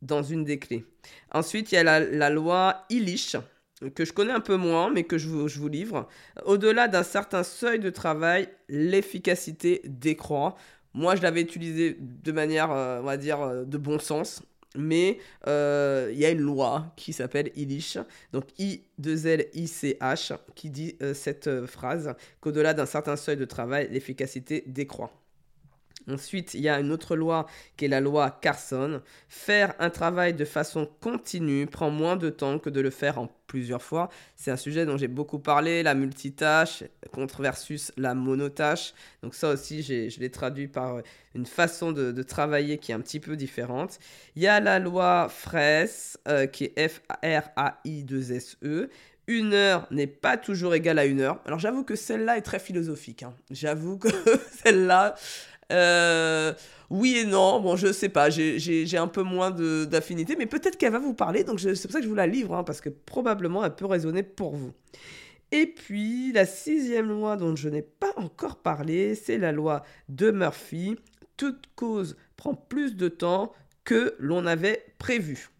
dans 0.00 0.22
une 0.22 0.44
des 0.44 0.58
clés. 0.58 0.84
Ensuite, 1.30 1.72
il 1.72 1.74
y 1.74 1.78
a 1.78 2.00
la, 2.00 2.30
loi 2.30 2.84
Illich 2.88 3.36
que 3.94 4.04
je 4.04 4.12
connais 4.12 4.32
un 4.32 4.40
peu 4.40 4.56
moins, 4.56 4.90
mais 4.90 5.04
que 5.04 5.18
je 5.18 5.28
vous, 5.28 5.68
livre. 5.68 6.08
Au-delà 6.44 6.88
d'un 6.88 7.02
certain 7.02 7.42
seuil 7.42 7.78
de 7.78 7.90
travail, 7.90 8.48
l'efficacité 8.68 9.82
décroît. 9.84 10.56
Moi, 10.94 11.14
je 11.14 11.22
l'avais 11.22 11.42
utilisé 11.42 11.98
de 12.00 12.32
manière, 12.32 12.72
euh, 12.72 13.00
on 13.00 13.04
va 13.04 13.18
dire, 13.18 13.42
euh, 13.42 13.64
de 13.64 13.76
bon 13.76 13.98
sens. 13.98 14.42
Mais 14.78 15.18
euh, 15.46 16.10
il 16.12 16.18
y 16.18 16.24
a 16.24 16.30
une 16.30 16.40
loi 16.40 16.92
qui 16.96 17.12
s'appelle 17.12 17.50
ILICH, 17.56 17.98
donc 18.32 18.44
I-2-L-I-C-H, 18.58 20.38
qui 20.54 20.70
dit 20.70 20.96
cette 21.14 21.66
phrase 21.66 22.14
qu'au-delà 22.40 22.74
d'un 22.74 22.86
certain 22.86 23.16
seuil 23.16 23.36
de 23.36 23.44
travail, 23.44 23.88
l'efficacité 23.90 24.64
décroît. 24.66 25.10
Ensuite, 26.10 26.54
il 26.54 26.60
y 26.60 26.68
a 26.68 26.78
une 26.78 26.92
autre 26.92 27.16
loi 27.16 27.46
qui 27.76 27.86
est 27.86 27.88
la 27.88 28.00
loi 28.00 28.38
Carson. 28.40 29.02
Faire 29.28 29.74
un 29.78 29.90
travail 29.90 30.34
de 30.34 30.44
façon 30.44 30.88
continue 31.00 31.66
prend 31.66 31.90
moins 31.90 32.16
de 32.16 32.30
temps 32.30 32.58
que 32.58 32.70
de 32.70 32.80
le 32.80 32.90
faire 32.90 33.18
en 33.18 33.28
plusieurs 33.46 33.82
fois. 33.82 34.08
C'est 34.34 34.50
un 34.50 34.56
sujet 34.56 34.86
dont 34.86 34.96
j'ai 34.96 35.08
beaucoup 35.08 35.38
parlé, 35.38 35.82
la 35.82 35.94
multitâche 35.94 36.84
contre 37.12 37.42
versus 37.42 37.92
la 37.96 38.14
monotâche. 38.14 38.94
Donc 39.22 39.34
ça 39.34 39.50
aussi, 39.50 39.82
je 39.82 40.20
l'ai 40.20 40.30
traduit 40.30 40.68
par 40.68 41.00
une 41.34 41.46
façon 41.46 41.92
de, 41.92 42.22
travailler 42.22 42.78
qui 42.78 42.92
est 42.92 42.94
un 42.94 43.00
petit 43.00 43.20
peu 43.20 43.36
différente. 43.36 43.98
Il 44.34 44.42
y 44.42 44.48
a 44.48 44.60
la 44.60 44.78
loi 44.78 45.28
Fraisse, 45.28 46.18
euh, 46.28 46.46
qui 46.46 46.64
est 46.64 46.88
F-R-A-I-2-S-E. 46.88 48.88
Une 49.28 49.54
heure 49.54 49.88
n'est 49.90 50.06
pas 50.06 50.36
toujours 50.36 50.74
égale 50.74 51.00
à 51.00 51.04
une 51.04 51.20
heure. 51.20 51.40
Alors 51.46 51.58
j'avoue 51.58 51.84
que 51.84 51.96
celle-là 51.96 52.36
est 52.36 52.42
très 52.42 52.60
philosophique. 52.60 53.22
Hein. 53.22 53.34
J'avoue 53.50 53.98
que 53.98 54.08
celle-là, 54.64 55.14
euh, 55.72 56.52
oui 56.90 57.16
et 57.18 57.24
non, 57.24 57.60
bon, 57.60 57.76
je 57.76 57.92
sais 57.92 58.08
pas, 58.08 58.30
j'ai 58.30 58.96
un 58.96 59.08
peu 59.08 59.22
moins 59.22 59.50
d'affinité, 59.50 60.36
mais 60.36 60.46
peut-être 60.46 60.76
qu'elle 60.76 60.92
va 60.92 60.98
vous 60.98 61.14
parler, 61.14 61.44
donc 61.44 61.60
c'est 61.60 61.70
pour 61.82 61.92
ça 61.92 61.98
que 61.98 62.04
je 62.04 62.08
vous 62.08 62.14
la 62.14 62.26
livre, 62.26 62.54
hein, 62.54 62.64
parce 62.64 62.80
que 62.80 62.88
probablement 62.88 63.64
elle 63.64 63.74
peut 63.74 63.86
résonner 63.86 64.22
pour 64.22 64.54
vous. 64.54 64.72
Et 65.52 65.66
puis, 65.66 66.32
la 66.32 66.44
sixième 66.44 67.08
loi 67.08 67.36
dont 67.36 67.54
je 67.54 67.68
n'ai 67.68 67.82
pas 67.82 68.12
encore 68.16 68.56
parlé, 68.56 69.14
c'est 69.14 69.38
la 69.38 69.52
loi 69.52 69.84
de 70.08 70.30
Murphy. 70.30 70.96
Toute 71.36 71.66
cause 71.76 72.16
prend 72.36 72.54
plus 72.54 72.96
de 72.96 73.08
temps 73.08 73.52
que 73.84 74.16
l'on 74.18 74.44
avait 74.46 74.84
prévu. 74.98 75.50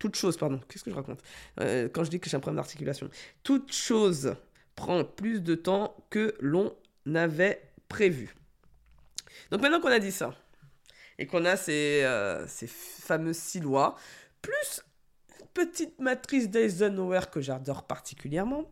Toute 0.00 0.16
chose, 0.16 0.36
pardon, 0.36 0.60
qu'est-ce 0.68 0.82
que 0.82 0.90
je 0.90 0.96
raconte? 0.96 1.20
Euh, 1.60 1.88
Quand 1.92 2.04
je 2.04 2.10
dis 2.10 2.18
que 2.18 2.28
j'ai 2.28 2.36
un 2.36 2.40
problème 2.40 2.56
d'articulation. 2.56 3.08
Toute 3.44 3.72
chose 3.72 4.34
prend 4.74 5.04
plus 5.04 5.42
de 5.42 5.54
temps 5.54 5.94
que 6.08 6.34
l'on 6.40 6.74
avait 7.14 7.60
prévu. 7.88 8.34
Donc 9.50 9.62
maintenant 9.62 9.80
qu'on 9.80 9.88
a 9.88 9.98
dit 9.98 10.12
ça, 10.12 10.34
et 11.18 11.26
qu'on 11.26 11.44
a 11.44 11.56
ces, 11.56 12.02
euh, 12.04 12.46
ces 12.46 12.66
fameuses 12.66 13.36
six 13.36 13.60
lois, 13.60 13.96
plus 14.40 14.82
petite 15.54 15.98
matrice 16.00 16.48
d'Eisenhower 16.48 17.22
que 17.30 17.40
j'adore 17.40 17.84
particulièrement, 17.84 18.64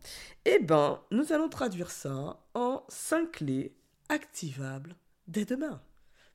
eh 0.45 0.59
ben, 0.59 1.01
nous 1.11 1.33
allons 1.33 1.49
traduire 1.49 1.91
ça 1.91 2.39
en 2.53 2.83
5 2.87 3.31
clés 3.31 3.75
activables 4.09 4.95
dès 5.27 5.45
demain. 5.45 5.81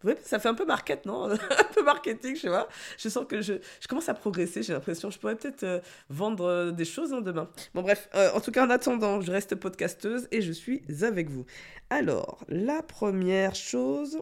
Vous 0.05 0.11
voyez, 0.11 0.19
ça 0.23 0.39
fait 0.39 0.49
un 0.49 0.55
peu 0.55 0.67
market, 0.67 1.07
non 1.07 1.25
Un 1.33 1.39
peu 1.73 1.83
marketing, 1.83 2.37
je 2.37 2.43
sais 2.43 2.49
pas. 2.49 2.69
Je 2.99 3.09
sens 3.09 3.25
que 3.27 3.41
je, 3.41 3.55
je 3.81 3.89
commence 3.89 4.09
à 4.11 4.15
progresser, 4.15 4.63
j'ai 4.63 4.75
l'impression. 4.75 5.11
Je 5.11 5.19
pourrais 5.19 5.35
peut-être 5.35 5.63
euh, 5.63 5.81
vendre 6.11 6.45
euh, 6.45 6.71
des 6.73 6.85
choses 6.85 7.15
hein, 7.15 7.23
demain. 7.23 7.49
Bon, 7.73 7.81
bref, 7.81 8.11
euh, 8.15 8.31
en 8.35 8.41
tout 8.41 8.51
cas, 8.51 8.67
en 8.67 8.71
attendant, 8.71 9.23
je 9.23 9.33
reste 9.33 9.55
podcasteuse 9.55 10.29
et 10.31 10.43
je 10.43 10.53
suis 10.53 10.85
avec 11.03 11.31
vous. 11.31 11.47
Alors, 11.89 12.45
la 12.49 12.83
première 12.83 13.55
chose, 13.55 14.21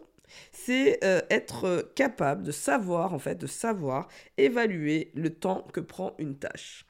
c'est 0.53 1.01
être 1.31 1.93
capable 1.95 2.43
de 2.43 2.53
savoir, 2.53 3.15
en 3.15 3.19
fait, 3.19 3.37
de 3.37 3.47
savoir 3.47 4.09
évaluer 4.37 5.11
le 5.15 5.31
temps 5.31 5.67
que 5.73 5.81
prend 5.81 6.15
une 6.19 6.39
tâche. 6.39 6.87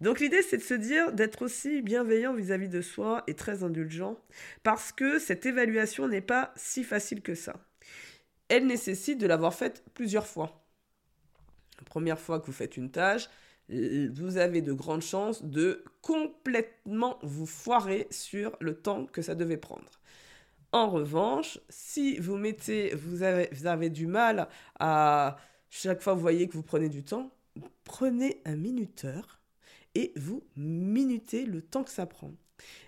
Donc 0.00 0.20
l'idée, 0.20 0.42
c'est 0.42 0.58
de 0.58 0.62
se 0.62 0.74
dire 0.74 1.12
d'être 1.12 1.42
aussi 1.42 1.82
bienveillant 1.82 2.34
vis-à-vis 2.34 2.66
-vis 2.66 2.70
de 2.70 2.82
soi 2.82 3.22
et 3.26 3.34
très 3.34 3.62
indulgent, 3.62 4.16
parce 4.62 4.92
que 4.92 5.18
cette 5.18 5.46
évaluation 5.46 6.08
n'est 6.08 6.20
pas 6.20 6.52
si 6.56 6.84
facile 6.84 7.22
que 7.22 7.34
ça 7.34 7.54
elle 8.50 8.66
nécessite 8.66 9.18
de 9.18 9.26
l'avoir 9.26 9.54
faite 9.54 9.84
plusieurs 9.94 10.26
fois. 10.26 10.66
La 11.78 11.84
première 11.84 12.18
fois 12.18 12.40
que 12.40 12.46
vous 12.46 12.52
faites 12.52 12.76
une 12.76 12.90
tâche, 12.90 13.30
vous 13.68 14.36
avez 14.36 14.60
de 14.60 14.72
grandes 14.72 15.02
chances 15.02 15.44
de 15.44 15.84
complètement 16.02 17.18
vous 17.22 17.46
foirer 17.46 18.08
sur 18.10 18.56
le 18.60 18.74
temps 18.74 19.06
que 19.06 19.22
ça 19.22 19.36
devait 19.36 19.56
prendre. 19.56 19.88
En 20.72 20.88
revanche, 20.88 21.58
si 21.68 22.18
vous 22.18 22.36
mettez, 22.36 22.94
vous 22.94 23.22
avez, 23.22 23.90
du 23.90 24.06
mal 24.06 24.48
à 24.78 25.36
chaque 25.68 26.00
fois 26.00 26.14
vous 26.14 26.20
voyez 26.20 26.48
que 26.48 26.54
vous 26.54 26.62
prenez 26.62 26.88
du 26.88 27.02
temps, 27.02 27.32
prenez 27.84 28.40
un 28.44 28.54
minuteur 28.56 29.40
et 29.96 30.12
vous 30.16 30.44
minutez 30.56 31.44
le 31.44 31.60
temps 31.60 31.82
que 31.82 31.90
ça 31.90 32.06
prend. 32.06 32.32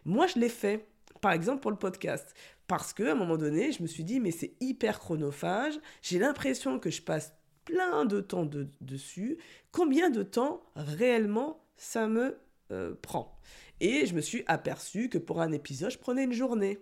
Moi, 0.04 0.28
je 0.28 0.38
l'ai 0.38 0.48
fait, 0.48 0.86
par 1.20 1.32
exemple 1.32 1.60
pour 1.60 1.72
le 1.72 1.76
podcast. 1.76 2.34
Parce 2.68 2.92
qu'à 2.92 3.12
un 3.12 3.14
moment 3.16 3.36
donné, 3.36 3.72
je 3.72 3.82
me 3.82 3.88
suis 3.88 4.04
dit, 4.04 4.20
mais 4.20 4.30
c'est 4.30 4.54
hyper 4.60 5.00
chronophage, 5.00 5.78
j'ai 6.00 6.18
l'impression 6.18 6.78
que 6.78 6.90
je 6.90 7.02
passe 7.02 7.34
plein 7.64 8.04
de 8.04 8.20
temps 8.20 8.48
dessus, 8.80 9.38
combien 9.72 10.10
de 10.10 10.22
temps 10.22 10.62
réellement 10.76 11.64
ça 11.76 12.06
me 12.06 12.38
euh, 12.70 12.94
prend? 13.02 13.38
Et 13.80 14.06
je 14.06 14.14
me 14.14 14.20
suis 14.20 14.44
aperçu 14.46 15.08
que 15.08 15.18
pour 15.18 15.40
un 15.40 15.52
épisode, 15.52 15.90
je 15.90 15.98
prenais 15.98 16.24
une 16.24 16.32
journée. 16.32 16.78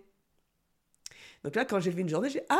Donc 1.43 1.55
là, 1.55 1.65
quand 1.65 1.79
j'ai 1.79 1.91
vu 1.91 2.01
une 2.01 2.09
journée, 2.09 2.29
j'ai 2.29 2.43
Ah 2.49 2.57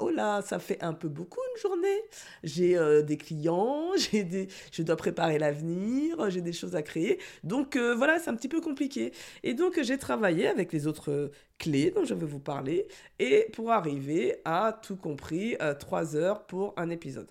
oh 0.00 0.10
là, 0.10 0.42
ça 0.42 0.58
fait 0.58 0.82
un 0.82 0.92
peu 0.92 1.08
beaucoup 1.08 1.40
une 1.54 1.60
journée. 1.60 2.02
J'ai 2.42 2.76
euh, 2.76 3.02
des 3.02 3.16
clients, 3.16 3.90
j'ai 3.96 4.24
des, 4.24 4.48
je 4.72 4.82
dois 4.82 4.96
préparer 4.96 5.38
l'avenir, 5.38 6.30
j'ai 6.30 6.40
des 6.40 6.52
choses 6.52 6.74
à 6.76 6.82
créer. 6.82 7.18
Donc 7.44 7.76
euh, 7.76 7.94
voilà, 7.94 8.18
c'est 8.18 8.30
un 8.30 8.34
petit 8.36 8.48
peu 8.48 8.60
compliqué. 8.60 9.12
Et 9.42 9.54
donc 9.54 9.80
j'ai 9.82 9.98
travaillé 9.98 10.46
avec 10.48 10.72
les 10.72 10.86
autres 10.86 11.30
clés 11.58 11.90
dont 11.90 12.04
je 12.04 12.14
vais 12.14 12.26
vous 12.26 12.40
parler 12.40 12.88
et 13.18 13.46
pour 13.52 13.70
arriver 13.70 14.36
à 14.44 14.78
tout 14.82 14.96
compris 14.96 15.56
euh, 15.62 15.74
trois 15.74 16.16
heures 16.16 16.46
pour 16.46 16.74
un 16.76 16.90
épisode. 16.90 17.30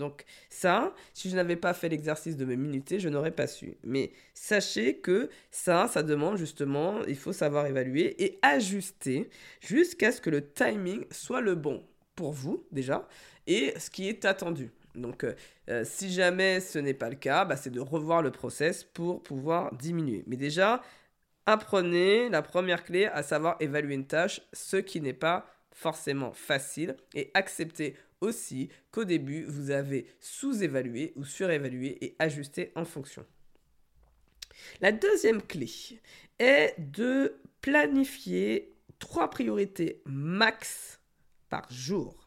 Donc 0.00 0.24
ça, 0.48 0.92
si 1.14 1.30
je 1.30 1.36
n'avais 1.36 1.56
pas 1.56 1.74
fait 1.74 1.88
l'exercice 1.88 2.36
de 2.36 2.44
me 2.44 2.56
minuter, 2.56 2.98
je 2.98 3.08
n'aurais 3.08 3.30
pas 3.30 3.46
su. 3.46 3.76
Mais 3.84 4.10
sachez 4.34 4.96
que 4.96 5.28
ça, 5.52 5.86
ça 5.86 6.02
demande 6.02 6.36
justement, 6.36 7.04
il 7.06 7.16
faut 7.16 7.32
savoir 7.32 7.66
évaluer 7.66 8.20
et 8.24 8.38
ajuster 8.42 9.30
jusqu'à 9.60 10.10
ce 10.10 10.20
que 10.20 10.30
le 10.30 10.50
timing 10.50 11.04
soit 11.12 11.40
le 11.40 11.54
bon 11.54 11.84
pour 12.16 12.32
vous 12.32 12.66
déjà 12.72 13.06
et 13.46 13.74
ce 13.78 13.90
qui 13.90 14.08
est 14.08 14.24
attendu. 14.24 14.72
Donc, 14.94 15.22
euh, 15.22 15.34
euh, 15.68 15.84
si 15.84 16.10
jamais 16.10 16.60
ce 16.60 16.78
n'est 16.78 16.94
pas 16.94 17.08
le 17.08 17.14
cas, 17.14 17.44
bah, 17.44 17.56
c'est 17.56 17.70
de 17.70 17.80
revoir 17.80 18.22
le 18.22 18.32
process 18.32 18.82
pour 18.82 19.22
pouvoir 19.22 19.72
diminuer. 19.76 20.24
Mais 20.26 20.36
déjà, 20.36 20.82
apprenez 21.46 22.28
la 22.28 22.42
première 22.42 22.84
clé, 22.84 23.06
à 23.06 23.22
savoir 23.22 23.56
évaluer 23.60 23.94
une 23.94 24.06
tâche, 24.06 24.40
ce 24.52 24.78
qui 24.78 25.00
n'est 25.00 25.12
pas 25.12 25.46
forcément 25.72 26.32
facile, 26.32 26.96
et 27.14 27.30
acceptez 27.34 27.96
aussi 28.20 28.68
qu'au 28.90 29.04
début, 29.04 29.44
vous 29.44 29.70
avez 29.70 30.06
sous-évalué 30.20 31.12
ou 31.16 31.24
surévalué 31.24 31.98
et 32.04 32.16
ajusté 32.18 32.72
en 32.74 32.84
fonction. 32.84 33.24
La 34.80 34.92
deuxième 34.92 35.42
clé 35.42 35.70
est 36.38 36.74
de 36.78 37.40
planifier 37.60 38.74
trois 38.98 39.30
priorités 39.30 40.02
max 40.04 41.00
par 41.48 41.70
jour. 41.72 42.19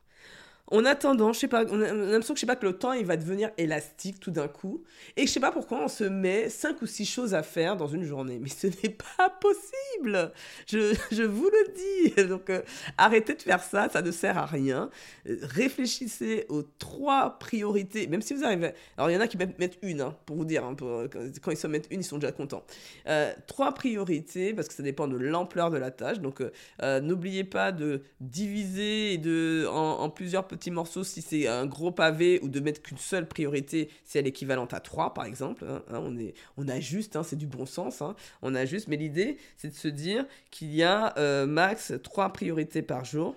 On 0.76 0.86
a 0.86 0.96
tendance, 0.96 1.36
je 1.36 1.42
sais 1.42 1.48
pas, 1.48 1.66
on 1.70 1.80
a, 1.84 1.94
l'impression 1.94 2.34
que 2.34 2.40
je 2.40 2.42
sais 2.42 2.48
pas 2.48 2.56
que 2.56 2.66
le 2.66 2.74
temps 2.74 2.94
il 2.94 3.06
va 3.06 3.16
devenir 3.16 3.52
élastique 3.60 4.20
tout 4.20 4.32
d'un 4.32 4.48
coup 4.48 4.84
et 5.16 5.28
je 5.28 5.32
sais 5.32 5.40
pas 5.40 5.52
pourquoi 5.52 5.84
on 5.84 5.88
se 5.88 6.04
met 6.04 6.50
cinq 6.50 6.82
ou 6.82 6.88
six 6.88 7.06
choses 7.06 7.36
à 7.36 7.44
faire 7.44 7.78
dans 7.78 7.86
une 7.86 8.04
journée, 8.04 8.40
mais 8.42 8.50
ce 8.50 8.66
n'est 8.66 8.98
pas 9.18 9.30
possible. 9.30 10.32
Je, 10.68 11.24
vous 11.24 11.48
le 11.48 11.74
dis. 11.74 12.28
Donc 12.28 12.50
euh, 12.50 12.64
arrêtez 12.98 13.36
de 13.36 13.42
faire 13.44 13.62
ça, 13.62 13.88
ça 13.88 14.02
ne 14.02 14.10
sert 14.10 14.36
à 14.36 14.48
rien. 14.48 14.90
réfléchissez 15.26 16.48
aux 16.50 16.64
trois 16.64 17.38
priorités, 17.38 18.08
même 18.08 18.24
si 18.24 18.34
vous 18.34 18.44
arrivez. 18.44 18.72
Alors 18.98 19.12
il 19.12 19.14
y 19.14 19.18
en 19.18 19.22
a 19.22 19.28
qui 19.28 19.38
mettent 19.38 19.78
une 19.84 20.02
hein, 20.02 20.18
pour 20.26 20.38
vous 20.38 20.46
dire, 20.46 20.66
hein, 20.66 20.76
quand 20.80 21.52
ils 21.52 21.58
se 21.58 21.68
mettent 21.68 21.88
une, 21.92 22.00
ils 22.00 22.04
sont 22.04 22.18
déjà 22.18 22.32
contents. 22.32 22.64
Euh, 23.08 23.32
trois 23.46 23.76
priorités 23.76 24.56
parce 24.56 24.70
que 24.70 24.74
ça 24.74 24.82
dépend 24.82 25.08
de 25.08 25.18
l'ampleur 25.18 25.70
de 25.70 25.78
la 25.78 25.92
tâche. 25.92 26.20
Donc 26.20 26.42
euh, 26.42 27.00
n'oubliez 27.00 27.44
pas 27.44 27.72
de 27.72 28.02
diviser 28.20 29.22
en, 29.68 30.00
en 30.00 30.10
plusieurs 30.10 30.48
petits 30.64 30.72
morceaux 30.72 31.04
si 31.04 31.22
c'est 31.22 31.48
un 31.48 31.66
gros 31.66 31.92
pavé 31.92 32.40
ou 32.42 32.48
de 32.48 32.62
mettre 32.62 32.82
qu'une 32.82 32.98
seule 32.98 33.28
priorité 33.28 33.90
si 34.06 34.18
elle 34.18 34.26
est 34.26 34.30
équivalente 34.30 34.74
à 34.74 34.80
3 34.80 35.14
par 35.14 35.26
exemple. 35.26 35.66
Hein, 35.68 35.84
hein, 35.90 36.00
on, 36.02 36.18
est, 36.18 36.34
on 36.56 36.70
ajuste, 36.70 37.18
hein, 37.18 37.24
c'est 37.24 37.36
du 37.36 37.48
bon 37.48 37.66
sens, 37.66 38.02
on 38.42 38.56
ajuste. 38.56 38.88
Mais 38.88 38.96
l'idée 38.96 39.38
c'est 39.58 39.70
de 39.70 39.76
se 39.76 39.90
dire 39.90 40.26
qu'il 40.52 40.74
y 40.74 40.84
a 40.84 41.18
euh, 41.18 41.46
max 41.46 41.92
3 42.02 42.32
priorités 42.32 42.82
par 42.82 43.04
jour 43.04 43.36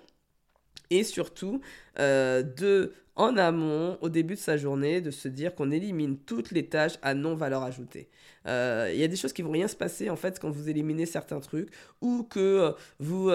et 0.91 1.03
surtout 1.03 1.61
euh, 1.99 2.43
de 2.43 2.93
en 3.19 3.39
amont, 3.39 3.97
au 4.03 4.11
début 4.11 4.35
de 4.35 4.39
sa 4.39 4.59
journée, 4.59 5.01
de 5.01 5.11
se 5.11 5.27
dire 5.27 5.55
qu'on 5.55 5.71
élimine 5.71 6.19
toutes 6.19 6.51
les 6.51 6.67
tâches 6.67 6.99
à 7.01 7.15
non-valeur 7.15 7.63
ajoutée. 7.63 8.11
Euh, 8.47 8.91
il 8.93 9.01
y 9.01 9.05
a 9.05 9.09
des 9.09 9.17
choses 9.17 9.33
qui 9.33 9.41
vont 9.41 9.53
rien 9.53 9.69
se 9.69 9.75
passer 9.75 10.11
en 10.11 10.17
fait 10.17 10.39
quand 10.39 10.51
vous 10.51 10.69
éliminez 10.69 11.07
certains 11.07 11.41
trucs 11.41 11.71
ou 12.03 12.25
que 12.25 12.75
vous 12.99 13.31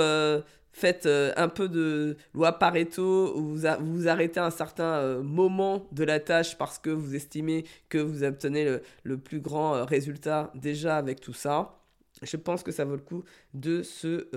faites 0.74 1.06
euh, 1.06 1.34
un 1.36 1.50
peu 1.50 1.68
de 1.68 2.18
loi 2.34 2.54
Pareto, 2.54 3.36
où 3.36 3.56
vous, 3.56 3.68
vous 3.80 4.08
arrêtez 4.08 4.40
un 4.40 4.50
certain 4.50 4.96
euh, 4.96 5.22
moment 5.22 5.88
de 5.92 6.04
la 6.04 6.20
tâche 6.20 6.58
parce 6.58 6.80
que 6.80 6.90
vous 6.90 7.16
estimez 7.16 7.66
que 7.90 7.98
vous 7.98 8.24
obtenez 8.24 8.80
le, 9.04 9.18
plus 9.18 9.40
grand 9.40 9.75
euh, 9.75 9.84
résultat 9.84 10.51
déjà 10.56 10.98
avec 10.98 11.20
tout 11.20 11.34
ça. 11.34 11.78
Je 12.22 12.38
pense 12.38 12.63
que 12.63 12.72
ça 12.72 12.86
vaut 12.86 12.96
le 12.96 13.01
coup 13.01 13.24
de 13.54 13.82
se, 13.82 14.28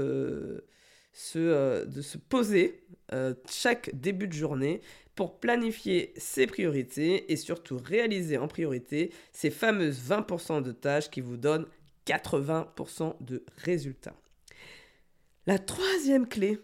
se 1.12 1.84
de 1.84 2.02
se 2.02 2.16
poser 2.16 2.80
chaque 3.46 3.90
début 3.94 4.26
de 4.26 4.32
journée 4.32 4.80
pour 5.14 5.38
planifier 5.38 6.14
ses 6.16 6.46
priorités 6.46 7.30
et 7.30 7.36
surtout 7.36 7.76
réaliser 7.76 8.38
en 8.38 8.48
priorité 8.48 9.12
ces 9.32 9.50
fameuses 9.50 10.00
20% 10.00 10.62
de 10.62 10.72
tâches 10.72 11.10
qui 11.10 11.20
vous 11.20 11.36
donnent 11.36 11.66
80% 12.06 13.16
de 13.20 13.44
résultats. 13.58 14.14
La 15.46 15.58
troisième 15.58 16.26
clé 16.26 16.58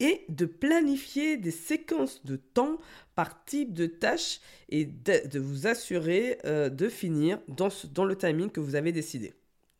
est 0.00 0.24
de 0.28 0.46
planifier 0.46 1.36
des 1.36 1.50
séquences 1.50 2.24
de 2.24 2.36
temps 2.36 2.78
par 3.14 3.44
type 3.44 3.74
de 3.74 3.86
tâche 3.86 4.40
et 4.68 4.84
de, 4.84 5.38
vous 5.38 5.66
assurer 5.66 6.38
euh, 6.44 6.68
de 6.68 6.88
finir 6.88 7.40
dans, 7.48 8.04
le 8.04 8.16
timing 8.16 8.50
que 8.50 8.60
vous 8.60 8.76
avez 8.76 8.92
décidé. 8.92 9.34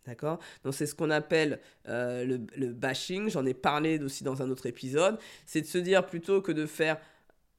D'accord? 0.07 0.39
Donc 0.65 0.75
c'est 0.75 0.87
ce 0.87 0.95
qu'on 0.95 1.11
appelle 1.11 1.61
euh, 1.87 2.39
le, 2.57 2.73
bashing, 2.73 3.29
j'en 3.31 3.45
ai 3.47 3.55
parlé 3.55 3.99
aussi 4.01 4.25
dans 4.25 4.43
un 4.43 4.51
autre 4.51 4.67
épisode, 4.67 5.19
c'est 5.47 5.61
de 5.61 5.67
se 5.67 5.79
dire 5.79 6.07
plutôt 6.07 6.41
que 6.41 6.53
de 6.53 6.67
faire 6.67 6.99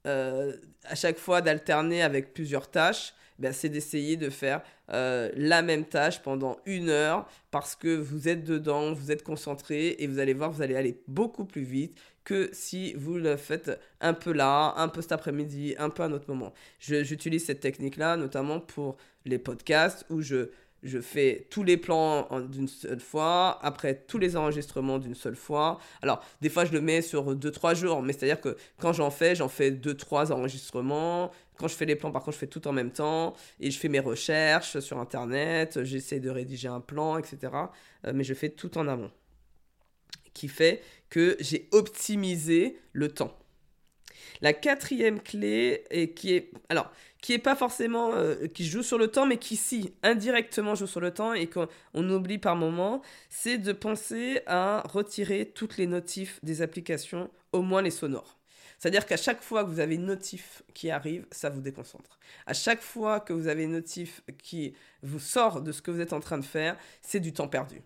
euh, 0.07 0.55
à 0.85 0.95
chaque 0.95 1.17
fois 1.17 1.41
d'alterner 1.41 2.01
avec 2.01 2.33
plusieurs 2.33 2.69
tâches, 2.71 3.13
ben, 3.39 3.53
c'est 3.53 3.69
d'essayer 3.69 4.17
de 4.17 4.29
faire 4.29 4.61
euh, 4.91 5.29
la 5.35 5.61
même 5.61 5.85
tâche 5.85 6.21
pendant 6.21 6.57
une 6.65 6.89
heure 6.89 7.27
parce 7.51 7.75
que 7.75 7.95
vous 7.95 8.27
êtes 8.27 8.43
dedans, 8.43 8.93
vous 8.93 9.11
êtes 9.11 9.23
concentré 9.23 9.95
et 9.99 10.07
vous 10.07 10.19
allez 10.19 10.33
voir, 10.33 10.51
vous 10.51 10.61
allez 10.61 10.75
aller 10.75 11.01
beaucoup 11.07 11.45
plus 11.45 11.63
vite 11.63 11.97
que 12.23 12.49
si 12.53 12.93
vous 12.93 13.17
le 13.17 13.37
faites 13.37 13.79
un 14.01 14.13
peu 14.13 14.33
là, 14.33 14.73
un 14.77 14.87
peu 14.87 15.01
cet 15.01 15.13
après-midi, 15.13 15.75
un 15.79 15.89
peu 15.89 16.03
à 16.03 16.05
un 16.05 16.11
autre 16.11 16.25
moment. 16.27 16.53
J'utilise 16.79 17.45
cette 17.45 17.61
technique-là 17.61 18.17
notamment 18.17 18.59
pour 18.59 18.97
les 19.25 19.39
podcasts 19.39 20.05
où 20.09 20.21
je 20.21 20.49
je 20.83 20.99
fais 20.99 21.47
tous 21.49 21.63
les 21.63 21.77
plans 21.77 22.27
d'une 22.49 22.67
seule 22.67 22.99
fois, 22.99 23.59
après 23.61 23.95
tous 24.07 24.17
les 24.17 24.37
enregistrements 24.37 24.97
d'une 24.97 25.15
seule 25.15 25.35
fois. 25.35 25.79
Alors, 26.01 26.23
des 26.41 26.49
fois, 26.49 26.65
je 26.65 26.71
le 26.71 26.81
mets 26.81 27.01
sur 27.01 27.35
2-3 27.35 27.75
jours, 27.75 28.01
mais 28.01 28.13
c'est-à-dire 28.13 28.39
que 28.39 28.55
quand 28.79 28.93
j'en 28.93 29.11
fais, 29.11 29.35
j'en 29.35 29.49
fais 29.49 29.71
2-3 29.71 30.31
enregistrements. 30.31 31.31
Quand 31.59 31.67
je 31.67 31.75
fais 31.75 31.85
les 31.85 31.97
plans, 31.97 32.11
par 32.11 32.23
contre, 32.23 32.35
je 32.35 32.39
fais 32.39 32.47
tout 32.47 32.67
en 32.67 32.71
même 32.71 32.91
temps. 32.91 33.35
Et 33.59 33.69
je 33.69 33.77
fais 33.77 33.89
mes 33.89 33.99
recherches 33.99 34.79
sur 34.79 34.97
Internet, 34.97 35.83
j'essaie 35.83 36.21
de 36.21 36.29
rédiger 36.29 36.69
un 36.69 36.79
plan, 36.79 37.17
etc. 37.17 37.53
Euh, 38.05 38.13
mais 38.15 38.23
je 38.23 38.33
fais 38.33 38.49
tout 38.49 38.77
en 38.77 38.87
amont. 38.87 39.11
Qui 40.33 40.47
fait 40.47 40.81
que 41.09 41.35
j'ai 41.41 41.67
optimisé 41.71 42.79
le 42.93 43.09
temps. 43.09 43.37
La 44.41 44.53
quatrième 44.53 45.19
clé, 45.19 45.83
et 45.91 46.13
qui 46.13 46.33
est, 46.33 46.51
alors, 46.69 46.91
qui 47.21 47.33
est 47.33 47.39
pas 47.39 47.55
forcément, 47.55 48.13
euh, 48.13 48.47
qui 48.47 48.65
joue 48.65 48.83
sur 48.83 48.97
le 48.97 49.09
temps, 49.09 49.25
mais 49.25 49.37
qui 49.37 49.57
si 49.57 49.93
indirectement 50.01 50.75
joue 50.75 50.87
sur 50.87 51.01
le 51.01 51.11
temps 51.11 51.33
et 51.33 51.47
qu'on 51.47 51.67
oublie 52.09 52.37
par 52.37 52.55
moment, 52.55 53.01
c'est 53.29 53.57
de 53.57 53.73
penser 53.73 54.41
à 54.47 54.83
retirer 54.87 55.51
toutes 55.53 55.77
les 55.77 55.87
notifs 55.87 56.39
des 56.41 56.61
applications, 56.61 57.29
au 57.51 57.61
moins 57.61 57.81
les 57.81 57.91
sonores. 57.91 58.38
C'est-à-dire 58.79 59.05
qu'à 59.05 59.17
chaque 59.17 59.41
fois 59.41 59.63
que 59.63 59.69
vous 59.69 59.79
avez 59.79 59.95
une 59.95 60.05
notif 60.05 60.63
qui 60.73 60.89
arrive, 60.89 61.27
ça 61.31 61.49
vous 61.49 61.61
déconcentre. 61.61 62.17
À 62.45 62.53
chaque 62.53 62.81
fois 62.81 63.19
que 63.19 63.33
vous 63.33 63.47
avez 63.47 63.63
une 63.65 63.73
notif 63.73 64.21
qui 64.41 64.73
vous 65.03 65.19
sort 65.19 65.61
de 65.61 65.71
ce 65.71 65.81
que 65.81 65.91
vous 65.91 65.99
êtes 65.99 66.13
en 66.13 66.21
train 66.21 66.37
de 66.37 66.45
faire, 66.45 66.77
c'est 67.01 67.19
du 67.19 67.33
temps 67.33 67.49
perdu. 67.49 67.81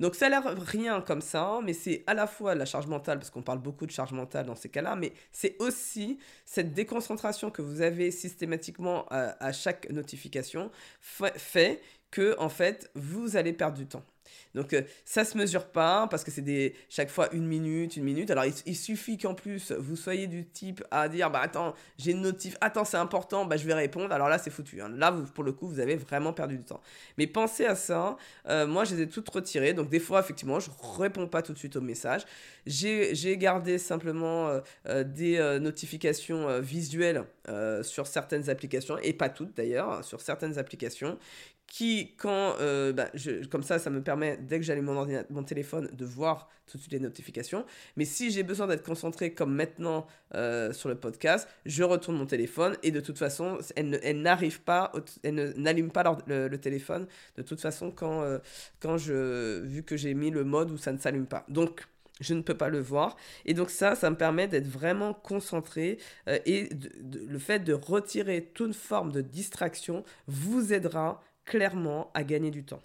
Donc 0.00 0.14
ça 0.14 0.26
a 0.26 0.28
l'air 0.28 0.44
rien 0.56 1.00
comme 1.00 1.20
ça, 1.20 1.60
mais 1.62 1.72
c'est 1.72 2.04
à 2.06 2.14
la 2.14 2.26
fois 2.26 2.54
la 2.54 2.64
charge 2.64 2.86
mentale, 2.86 3.18
parce 3.18 3.30
qu'on 3.30 3.42
parle 3.42 3.58
beaucoup 3.58 3.86
de 3.86 3.90
charge 3.90 4.12
mentale 4.12 4.46
dans 4.46 4.54
ces 4.54 4.68
cas-là, 4.68 4.96
mais 4.96 5.12
c'est 5.32 5.56
aussi 5.60 6.18
cette 6.44 6.72
déconcentration 6.72 7.50
que 7.50 7.62
vous 7.62 7.82
avez 7.82 8.10
systématiquement 8.10 9.06
à, 9.10 9.52
chaque 9.52 9.90
notification 9.90 10.70
fait 11.00 11.82
que 12.10 12.36
en 12.38 12.48
fait 12.48 12.90
vous 12.94 13.36
allez 13.36 13.52
perdre 13.52 13.76
du 13.76 13.86
temps. 13.86 14.04
Donc 14.54 14.70
ça 14.70 14.76
euh, 14.76 14.82
ça 15.04 15.24
se 15.24 15.38
mesure 15.38 15.66
pas 15.66 16.06
parce 16.08 16.24
que 16.24 16.30
c'est 16.30 16.42
des 16.42 16.74
chaque 16.88 17.08
fois 17.08 17.28
une 17.32 17.46
minute, 17.46 17.96
une 17.96 18.04
minute. 18.04 18.30
Alors 18.30 18.44
il, 18.44 18.76
suffit 18.76 19.16
qu'en 19.18 19.34
plus 19.34 19.72
vous 19.72 19.96
soyez 19.96 20.26
du 20.26 20.46
type 20.46 20.84
à 20.90 21.08
dire 21.08 21.30
bah 21.30 21.40
attends 21.42 21.74
j'ai 21.98 22.12
une 22.12 22.20
notif, 22.20 22.56
attends 22.60 22.84
c'est 22.84 22.96
important, 22.96 23.46
bah 23.46 23.56
je 23.56 23.66
vais 23.66 23.74
répondre. 23.74 24.12
Alors 24.12 24.28
là 24.28 24.38
c'est 24.38 24.50
foutu. 24.50 24.80
Hein. 24.82 24.90
Là 24.90 25.10
vous, 25.10 25.24
pour 25.24 25.44
le 25.44 25.52
coup 25.52 25.68
vous 25.68 25.80
avez 25.80 25.96
vraiment 25.96 26.32
perdu 26.32 26.58
du 26.58 26.64
temps. 26.64 26.80
Mais 27.18 27.26
pensez 27.26 27.66
à 27.66 27.74
ça. 27.74 28.16
Euh, 28.48 28.66
moi 28.66 28.84
je 28.84 28.94
les 28.94 29.02
ai 29.02 29.08
toutes 29.08 29.28
retirées. 29.28 29.72
Donc 29.74 29.88
des 29.88 30.00
fois 30.00 30.20
effectivement 30.20 30.60
je 30.60 30.70
réponds 30.98 31.28
pas 31.28 31.42
tout 31.42 31.52
de 31.52 31.58
suite 31.58 31.76
aux 31.76 31.80
messages. 31.80 32.22
J'ai 32.66 33.36
gardé 33.38 33.78
simplement 33.78 34.60
euh, 34.86 35.04
des 35.04 35.58
notifications 35.60 36.60
visuelles 36.60 37.24
sur 37.82 38.06
certaines 38.06 38.50
applications 38.50 38.98
et 38.98 39.12
pas 39.12 39.28
toutes 39.28 39.56
d'ailleurs 39.56 39.90
hein, 39.90 40.02
sur 40.02 40.20
certaines 40.20 40.58
applications 40.58 41.18
qui, 41.66 42.14
quand, 42.16 42.56
euh, 42.60 42.92
bah, 42.92 43.10
comme 43.50 43.62
ça, 43.62 43.78
ça 43.78 43.90
me 43.90 44.02
permet, 44.02 44.36
dès 44.36 44.58
que 44.58 44.64
j'allume 44.64 44.86
mon, 44.86 45.06
mon 45.30 45.42
téléphone, 45.42 45.88
de 45.92 46.04
voir 46.04 46.48
tout 46.66 46.76
de 46.76 46.82
suite 46.82 46.92
les 46.92 47.00
notifications. 47.00 47.64
Mais 47.96 48.04
si 48.04 48.30
j'ai 48.30 48.42
besoin 48.42 48.66
d'être 48.66 48.84
concentré, 48.84 49.34
comme 49.34 49.54
maintenant 49.54 50.06
euh, 50.34 50.72
sur 50.72 50.88
le 50.88 50.94
podcast, 50.94 51.48
je 51.64 51.82
retourne 51.82 52.16
mon 52.16 52.26
téléphone 52.26 52.76
et 52.82 52.90
de 52.90 53.00
toute 53.00 53.18
façon, 53.18 53.58
elle, 53.74 54.00
elle 54.02 54.22
n'arrive 54.22 54.62
pas, 54.62 54.92
elle 55.22 55.54
n'allume 55.56 55.90
pas 55.90 56.18
le, 56.26 56.56
téléphone 56.56 57.06
de 57.36 57.42
toute 57.42 57.60
façon 57.60 57.90
quand, 57.90 58.22
euh, 58.22 58.38
quand 58.80 58.96
je, 58.96 59.60
vu 59.60 59.82
que 59.82 59.96
j'ai 59.96 60.14
mis 60.14 60.30
le 60.30 60.44
mode 60.44 60.70
où 60.70 60.78
ça 60.78 60.92
ne 60.92 60.98
s'allume 60.98 61.26
pas. 61.26 61.44
Donc, 61.48 61.86
je 62.20 62.32
ne 62.32 62.40
peux 62.40 62.56
pas 62.56 62.70
le 62.70 62.80
voir. 62.80 63.16
Et 63.44 63.52
donc 63.52 63.68
ça, 63.68 63.94
ça 63.94 64.08
me 64.08 64.16
permet 64.16 64.48
d'être 64.48 64.66
vraiment 64.66 65.12
concentré 65.12 65.98
et 66.26 66.70
le 67.28 67.38
fait 67.38 67.58
de 67.58 67.74
retirer 67.74 68.50
toute 68.54 68.74
forme 68.74 69.12
de 69.12 69.20
distraction 69.20 70.02
vous 70.26 70.72
aidera 70.72 71.22
clairement 71.46 72.10
à 72.14 72.24
gagner 72.24 72.50
du 72.50 72.64
temps. 72.64 72.82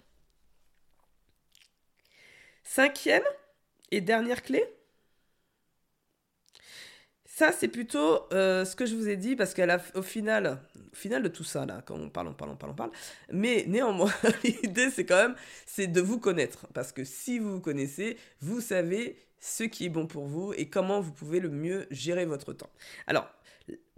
Cinquième 2.64 3.24
et 3.90 4.00
dernière 4.00 4.42
clé, 4.42 4.64
ça, 7.34 7.50
c'est 7.50 7.68
plutôt 7.68 8.26
euh, 8.34 8.66
ce 8.66 8.76
que 8.76 8.84
je 8.84 8.94
vous 8.94 9.08
ai 9.08 9.16
dit, 9.16 9.36
parce 9.36 9.54
qu'au 9.54 10.02
final, 10.02 10.58
au 10.92 10.94
final 10.94 11.22
de 11.22 11.28
tout 11.28 11.44
ça, 11.44 11.64
là, 11.64 11.82
quand 11.84 11.94
on 11.96 12.10
parle, 12.10 12.28
on 12.28 12.34
parle, 12.34 12.50
on 12.50 12.56
parle, 12.56 12.72
on 12.72 12.74
parle, 12.74 12.90
mais 13.32 13.64
néanmoins, 13.66 14.12
l'idée, 14.44 14.90
c'est 14.90 15.06
quand 15.06 15.16
même, 15.16 15.34
c'est 15.64 15.86
de 15.86 16.02
vous 16.02 16.18
connaître. 16.18 16.66
Parce 16.74 16.92
que 16.92 17.04
si 17.04 17.38
vous 17.38 17.54
vous 17.54 17.60
connaissez, 17.60 18.18
vous 18.42 18.60
savez 18.60 19.16
ce 19.40 19.64
qui 19.64 19.86
est 19.86 19.88
bon 19.88 20.06
pour 20.06 20.26
vous 20.26 20.52
et 20.52 20.68
comment 20.68 21.00
vous 21.00 21.12
pouvez 21.12 21.40
le 21.40 21.48
mieux 21.48 21.86
gérer 21.90 22.26
votre 22.26 22.52
temps. 22.52 22.70
Alors, 23.06 23.28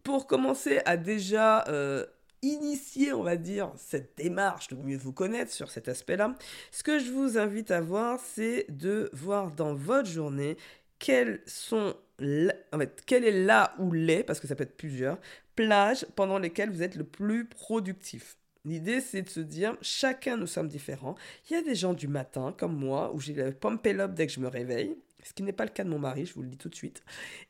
pour 0.04 0.28
commencer 0.28 0.80
à 0.87 0.97
déjà 0.97 1.64
euh, 1.66 2.06
initier, 2.44 3.12
on 3.12 3.22
va 3.22 3.36
dire, 3.36 3.72
cette 3.76 4.16
démarche 4.16 4.68
de 4.68 4.76
mieux 4.76 4.96
vous 4.96 5.12
connaître 5.12 5.52
sur 5.52 5.70
cet 5.70 5.88
aspect-là, 5.88 6.34
ce 6.70 6.82
que 6.82 6.98
je 6.98 7.11
vous 7.11 7.38
invite 7.38 7.70
à 7.70 7.80
voir, 7.80 8.20
c'est 8.20 8.66
de 8.68 9.11
voir 9.12 9.50
dans 9.50 9.74
votre 9.74 10.09
journée 10.09 10.57
quelles 10.98 11.40
sont, 11.46 11.94
en 12.72 12.78
fait, 12.78 13.02
quelle 13.07 13.24
est 13.24 13.44
là 13.44 13.74
ou 13.78 13.92
les, 13.92 14.22
parce 14.22 14.40
que 14.40 14.46
ça 14.46 14.54
peut 14.54 14.64
être 14.64 14.76
plusieurs, 14.76 15.18
plages 15.57 16.07
pendant 16.16 16.38
lesquelles 16.38 16.70
vous 16.70 16.83
êtes 16.83 16.96
le 16.96 17.04
plus 17.04 17.46
productif. 17.46 18.37
L'idée, 18.64 19.00
c'est 19.00 19.22
de 19.22 19.28
se 19.28 19.40
dire, 19.40 19.76
chacun 19.83 20.37
nous 20.37 20.46
sommes 20.46 20.68
différents. 20.68 21.16
Il 21.48 21.52
y 21.52 21.57
a 21.57 21.62
des 21.62 21.74
gens 21.74 21.92
du 21.92 22.09
matin, 22.09 22.54
comme 22.57 22.76
moi, 22.76 23.12
où 23.14 23.20
j'ai 23.20 23.35
le 23.35 23.52
pump 23.52 23.87
up 23.87 24.14
dès 24.14 24.26
que 24.26 24.33
je 24.33 24.40
me 24.40 24.48
réveille 24.48 24.96
ce 25.24 25.32
qui 25.32 25.42
n'est 25.42 25.52
pas 25.52 25.64
le 25.64 25.70
cas 25.70 25.84
de 25.84 25.88
mon 25.88 25.98
mari, 25.98 26.26
je 26.26 26.34
vous 26.34 26.42
le 26.42 26.48
dis 26.48 26.58
tout 26.58 26.68
de 26.68 26.74
suite. 26.74 27.02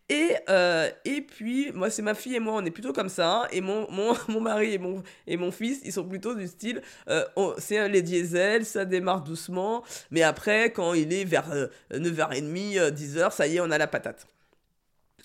Et, 0.09 0.37
euh, 0.49 0.89
et 1.05 1.21
puis, 1.23 1.73
moi, 1.73 1.91
c'est 1.91 2.03
ma 2.03 2.15
fille 2.15 2.37
et 2.37 2.41
moi, 2.41 2.55
on 2.55 2.65
est 2.65 2.71
plutôt 2.71 2.93
comme 2.93 3.09
ça. 3.09 3.43
Hein. 3.43 3.49
et 3.51 3.61
mon, 3.61 3.91
mon, 3.91 4.15
mon, 4.29 4.41
mari 4.41 4.75
et 4.75 4.79
mon, 4.79 5.03
et 5.27 5.37
mon 5.37 5.51
fils, 5.51 5.81
ils 5.85 5.93
sont 5.93 6.05
plutôt 6.05 6.35
du 6.35 6.47
style, 6.47 6.83
euh, 7.09 7.25
c'est 7.59 7.89
les 7.89 8.03
diesels, 8.03 8.65
ça 8.65 8.85
démarre 8.85 9.23
doucement. 9.23 9.83
Mais 10.11 10.23
après, 10.23 10.73
quand 10.73 10.95
il 10.95 11.13
est 11.13 11.25
vers 11.25 11.51
9h30, 11.91 12.79
euh, 12.79 12.91
10h, 12.91 13.33
ça 13.33 13.47
y 13.47 13.57
est, 13.57 13.61
on 13.61 13.71
a 13.71 13.79
la 13.79 13.89
patate. 13.89 14.27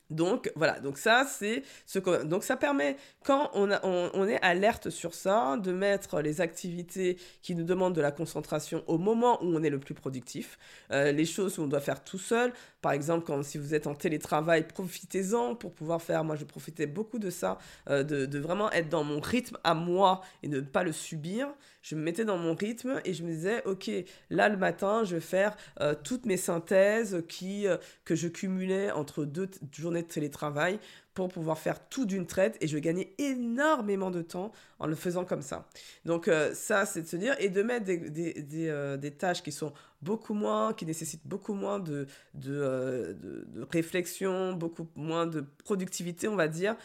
Donc 0.09 0.51
voilà, 0.55 0.79
donc 0.79 0.97
ça 0.97 1.25
c'est 1.25 1.63
ce 1.85 1.99
que 1.99 2.23
donc 2.23 2.43
ça 2.43 2.57
permet 2.57 2.97
quand 3.23 3.51
on, 3.53 3.69
on, 3.83 4.27
est 4.27 4.41
alerte 4.41 4.89
sur 4.89 5.13
ça 5.13 5.57
de 5.57 5.71
mettre 5.71 6.21
les 6.21 6.41
activités 6.41 7.17
qui 7.41 7.53
nous 7.53 7.63
demandent 7.63 7.93
de 7.93 8.01
la 8.01 8.11
concentration 8.11 8.83
au 8.87 8.97
moment 8.97 9.43
où 9.43 9.55
on 9.55 9.61
est 9.61 9.69
le 9.69 9.79
plus 9.79 9.93
productif, 9.93 10.57
euh, 10.91 11.11
les 11.11 11.25
choses 11.25 11.59
où 11.59 11.63
on 11.63 11.67
doit 11.67 11.79
faire 11.79 12.03
tout 12.03 12.17
seul. 12.17 12.53
Par 12.81 12.93
exemple, 12.93 13.25
quand 13.25 13.43
si 13.43 13.57
vous 13.57 13.75
êtes 13.75 13.87
en 13.87 13.93
télétravail, 13.93 14.65
profitez-en 14.67 15.55
pour 15.55 15.73
pouvoir 15.73 16.01
faire. 16.01 16.23
Moi, 16.23 16.35
je 16.37 16.45
profitais 16.45 16.87
beaucoup 16.87 17.19
de 17.19 17.29
ça, 17.29 17.57
euh, 17.89 18.03
de, 18.03 18.39
vraiment 18.39 18.71
être 18.71 18.89
dans 18.89 19.03
mon 19.03 19.19
rythme 19.19 19.57
à 19.63 19.73
moi 19.73 20.21
et 20.43 20.47
ne 20.47 20.61
pas 20.61 20.83
le 20.83 20.91
subir 20.91 21.49
je 21.81 21.95
me 21.95 22.01
mettais 22.01 22.25
dans 22.25 22.37
mon 22.37 22.55
rythme 22.55 23.01
et 23.05 23.13
je 23.13 23.23
me 23.23 23.29
disais, 23.29 23.63
ok, 23.65 23.89
là 24.29 24.49
le 24.49 24.57
matin, 24.57 25.05
je 25.05 25.15
vais 25.15 25.21
faire 25.21 25.55
euh, 25.79 25.95
toutes 26.03 26.25
mes 26.25 26.35
synthèses 26.35 27.23
qui, 27.29 27.67
que 28.03 28.15
je 28.15 28.27
cumulais 28.27 28.91
entre 28.91 29.23
deux 29.23 29.49
journées 29.71 29.98
télétravail 30.03 30.79
pour 31.13 31.27
pouvoir 31.29 31.57
faire 31.57 31.87
tout 31.89 32.05
d'une 32.05 32.25
traite 32.25 32.57
et 32.61 32.67
je 32.67 32.77
gagnais 32.77 33.13
énormément 33.17 34.09
de 34.11 34.21
temps 34.21 34.51
en 34.79 34.87
le 34.87 34.95
faisant 34.95 35.25
comme 35.25 35.41
ça. 35.41 35.67
Donc 36.05 36.27
euh, 36.27 36.53
ça, 36.53 36.85
c'est 36.85 37.01
de 37.01 37.07
se 37.07 37.17
dire 37.17 37.35
et 37.39 37.49
de 37.49 37.61
mettre 37.61 37.85
des, 37.85 37.97
des, 37.97 38.33
des, 38.41 38.97
des, 38.97 39.11
tâches 39.11 39.43
qui 39.43 39.51
sont 39.51 39.73
beaucoup 40.01 40.33
moins, 40.33 40.73
qui 40.73 40.85
nécessitent 40.85 41.27
beaucoup 41.27 41.53
moins 41.53 41.79
de, 41.79 42.07
de, 42.35 43.17
de, 43.21 43.45
de 43.47 43.67
réflexion, 43.71 44.53
beaucoup 44.53 44.87
moins 44.95 45.25
de 45.25 45.43
productivité, 45.65 46.27
on 46.27 46.35
va 46.35 46.47
dire 46.47 46.75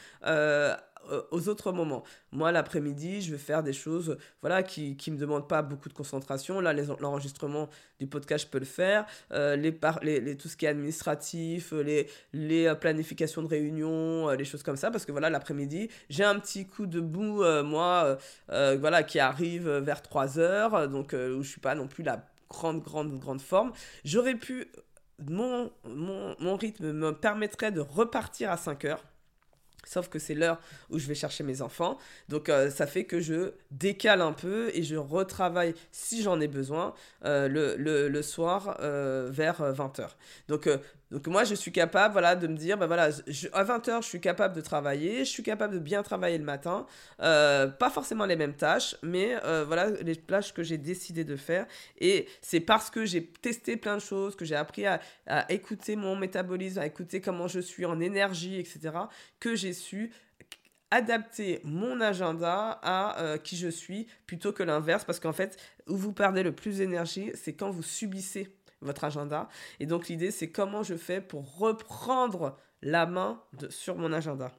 euh, 1.11 1.23
aux 1.31 1.49
autres 1.49 1.73
moments. 1.73 2.03
Moi, 2.33 2.53
l'après-midi, 2.53 3.21
je 3.23 3.33
vais 3.33 3.38
faire 3.38 3.62
des 3.62 3.73
choses 3.73 4.19
voilà, 4.40 4.62
qui 4.62 4.97
ne 5.07 5.12
me 5.12 5.19
demandent 5.19 5.49
pas 5.49 5.62
beaucoup 5.62 5.88
de 5.88 5.95
concentration. 5.95 6.61
Là, 6.61 6.73
l'enregistrement 7.01 7.69
du 7.99 8.07
podcast, 8.07 8.47
je 8.47 8.51
peux 8.51 8.59
le 8.59 8.64
faire. 8.64 9.07
Euh, 9.33 9.57
les, 9.57 9.73
les, 10.21 10.37
tout 10.37 10.49
ce 10.49 10.57
qui 10.57 10.67
est 10.67 10.69
administratif, 10.69 11.73
les, 11.73 12.09
les 12.33 12.67
euh, 12.67 12.75
planifications 12.75 13.43
de 13.43 13.49
réunions, 13.49 14.31
les 14.31 14.45
choses 14.45 14.62
comme 14.62 14.77
ça. 14.77 14.90
Parce 14.90 15.05
que 15.05 15.12
voilà, 15.12 15.31
l'après-midi, 15.31 15.88
j'ai 16.09 16.25
un 16.25 16.38
petit 16.38 16.67
coup 16.67 16.87
de 16.87 17.01
bout, 17.01 17.45
moi, 17.64 18.19
voilà, 18.49 19.03
qui 19.03 19.19
arrive 19.19 19.69
vers 19.69 20.03
3 20.03 20.38
heures, 20.38 20.88
donc 20.88 21.12
où 21.12 21.43
je 21.43 21.49
suis 21.49 21.61
pas 21.61 21.75
non 21.75 21.87
plus 21.87 22.03
la 22.03 22.25
grande, 22.49 22.83
grande, 22.83 23.19
grande 23.19 23.40
forme. 23.40 23.73
J'aurais 24.05 24.35
pu... 24.37 24.67
Mon, 25.29 25.71
mon, 25.85 26.35
mon 26.40 26.57
rythme 26.57 26.90
me 26.93 27.12
permettrait 27.12 27.71
de 27.71 27.81
repartir 27.81 28.51
à 28.51 28.57
5 28.57 28.85
heures 28.85 29.05
Sauf 29.87 30.09
que 30.09 30.18
c'est 30.18 30.35
l'heure 30.35 30.59
où 30.90 30.99
je 30.99 31.07
vais 31.07 31.14
chercher 31.14 31.44
mes 31.44 31.62
enfants. 31.62 31.99
Donc 32.29 32.49
euh, 32.49 32.70
ça 32.70 32.87
fait 32.87 33.05
que 33.05 33.20
je 33.20 33.53
décale 33.70 34.20
un 34.20 34.33
peu 34.33 34.70
et 34.75 34.83
je 34.83 34.97
retravaille, 34.97 35.75
si 35.92 36.23
j'en 36.23 36.40
ai 36.40 36.49
besoin, 36.49 36.94
euh, 37.25 37.49
le, 37.49 38.09
le, 38.09 38.23
soir 38.23 38.79
euh, 38.81 39.29
vers 39.31 39.61
20h. 39.62 40.09
Donc 40.49 40.68
donc 41.11 41.29
moi, 41.29 41.44
je 41.44 41.55
suis 41.55 41.70
capable 41.70 42.12
voilà, 42.12 42.35
de 42.35 42.49
me 42.49 42.57
dire, 42.57 42.77
bah 42.77 42.88
voilà, 42.88 43.11
à 43.53 43.64
20h, 43.64 44.03
je 44.03 44.09
suis 44.09 44.20
capable 44.20 44.57
de 44.57 44.61
travailler, 44.61 45.20
je 45.25 45.31
suis 45.31 45.44
capable 45.44 45.75
de 45.75 45.79
bien 45.79 46.03
travailler 46.03 46.38
le 46.38 46.44
matin. 46.44 46.87
Pas 47.18 47.90
forcément 47.92 48.27
les 48.27 48.35
mêmes 48.35 48.55
tâches, 48.55 48.97
mais 49.03 49.37
voilà 49.64 49.90
les 49.90 50.16
tâches 50.16 50.53
que 50.53 50.64
j'ai 50.64 50.79
décidé 50.79 51.23
de 51.23 51.37
faire. 51.37 51.66
Et 52.01 52.27
c'est 52.40 52.59
parce 52.59 52.90
que 52.90 53.05
j'ai 53.05 53.25
testé 53.27 53.77
plein 53.77 53.94
de 53.94 54.03
choses, 54.03 54.35
que 54.35 54.44
j'ai 54.44 54.57
appris 54.57 54.87
à, 54.87 55.01
écouter 55.51 55.94
mon 55.94 56.16
métabolisme, 56.16 56.81
à 56.81 56.87
écouter 56.87 57.20
comment 57.20 57.47
je 57.47 57.61
suis 57.61 57.85
en 57.85 58.01
énergie, 58.01 58.59
etc., 58.59 58.81
que 59.38 59.55
j'ai 59.55 59.74
su 59.75 60.11
adapter 60.91 61.61
mon 61.65 62.01
agenda 62.01 62.81
à 62.83 63.21
euh, 63.21 63.37
qui 63.37 63.57
je 63.57 63.69
suis 63.69 64.07
plutôt 64.27 64.53
que 64.53 64.63
l'inverse 64.63 65.05
parce 65.05 65.21
qu'en 65.21 65.33
fait 65.33 65.59
où 65.89 65.97
vous 65.97 66.13
perdez 66.13 66.43
le 66.43 66.55
plus 66.55 66.79
d'énergie 66.79 67.31
c'est 67.35 67.53
quand 67.53 67.71
vous 67.71 67.83
subissez 67.83 68.57
votre 68.85 69.05
agenda. 69.05 69.49
Et 69.81 69.87
donc 69.87 70.09
l'idée, 70.09 70.31
c'est 70.31 70.51
comment 70.51 70.83
je 70.83 70.95
fais 70.95 71.21
pour 71.21 71.59
reprendre 71.59 72.57
la 72.83 73.07
main 73.07 73.43
sur 73.71 73.97
mon 73.97 74.13
agenda. 74.13 74.53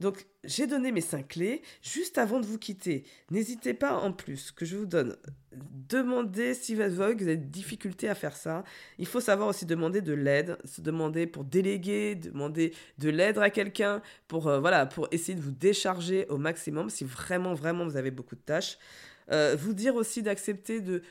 Donc 0.00 0.26
j'ai 0.44 0.66
donné 0.66 0.92
mes 0.92 1.00
cinq 1.00 1.28
clés. 1.28 1.62
Juste 1.82 2.18
avant 2.18 2.40
de 2.40 2.46
vous 2.46 2.58
quitter, 2.58 3.04
n'hésitez 3.30 3.74
pas 3.74 3.94
en 3.94 4.12
plus 4.12 4.52
que 4.52 4.64
je 4.64 4.76
vous 4.76 4.86
donne. 4.86 5.16
Demandez 5.88 6.54
si 6.54 6.74
vous 6.74 6.80
avez 6.80 7.14
des 7.14 7.36
difficultés 7.36 8.08
à 8.08 8.14
faire 8.14 8.36
ça. 8.36 8.64
Il 8.98 9.06
faut 9.06 9.20
savoir 9.20 9.48
aussi 9.48 9.66
demander 9.66 10.00
de 10.00 10.14
l'aide, 10.14 10.58
se 10.64 10.80
demander 10.80 11.26
pour 11.26 11.44
déléguer, 11.44 12.14
demander 12.14 12.72
de 12.98 13.10
l'aide 13.10 13.38
à 13.38 13.50
quelqu'un 13.50 14.02
pour, 14.28 14.48
euh, 14.48 14.60
voilà, 14.60 14.86
pour 14.86 15.08
essayer 15.10 15.34
de 15.34 15.42
vous 15.42 15.50
décharger 15.50 16.26
au 16.28 16.38
maximum 16.38 16.90
si 16.90 17.04
vraiment, 17.04 17.54
vraiment 17.54 17.84
vous 17.84 17.96
avez 17.96 18.10
beaucoup 18.10 18.34
de 18.34 18.40
tâches. 18.40 18.78
Euh, 19.32 19.56
vous 19.58 19.74
dire 19.74 19.96
aussi 19.96 20.22
d'accepter 20.22 20.80
de, 20.80 21.02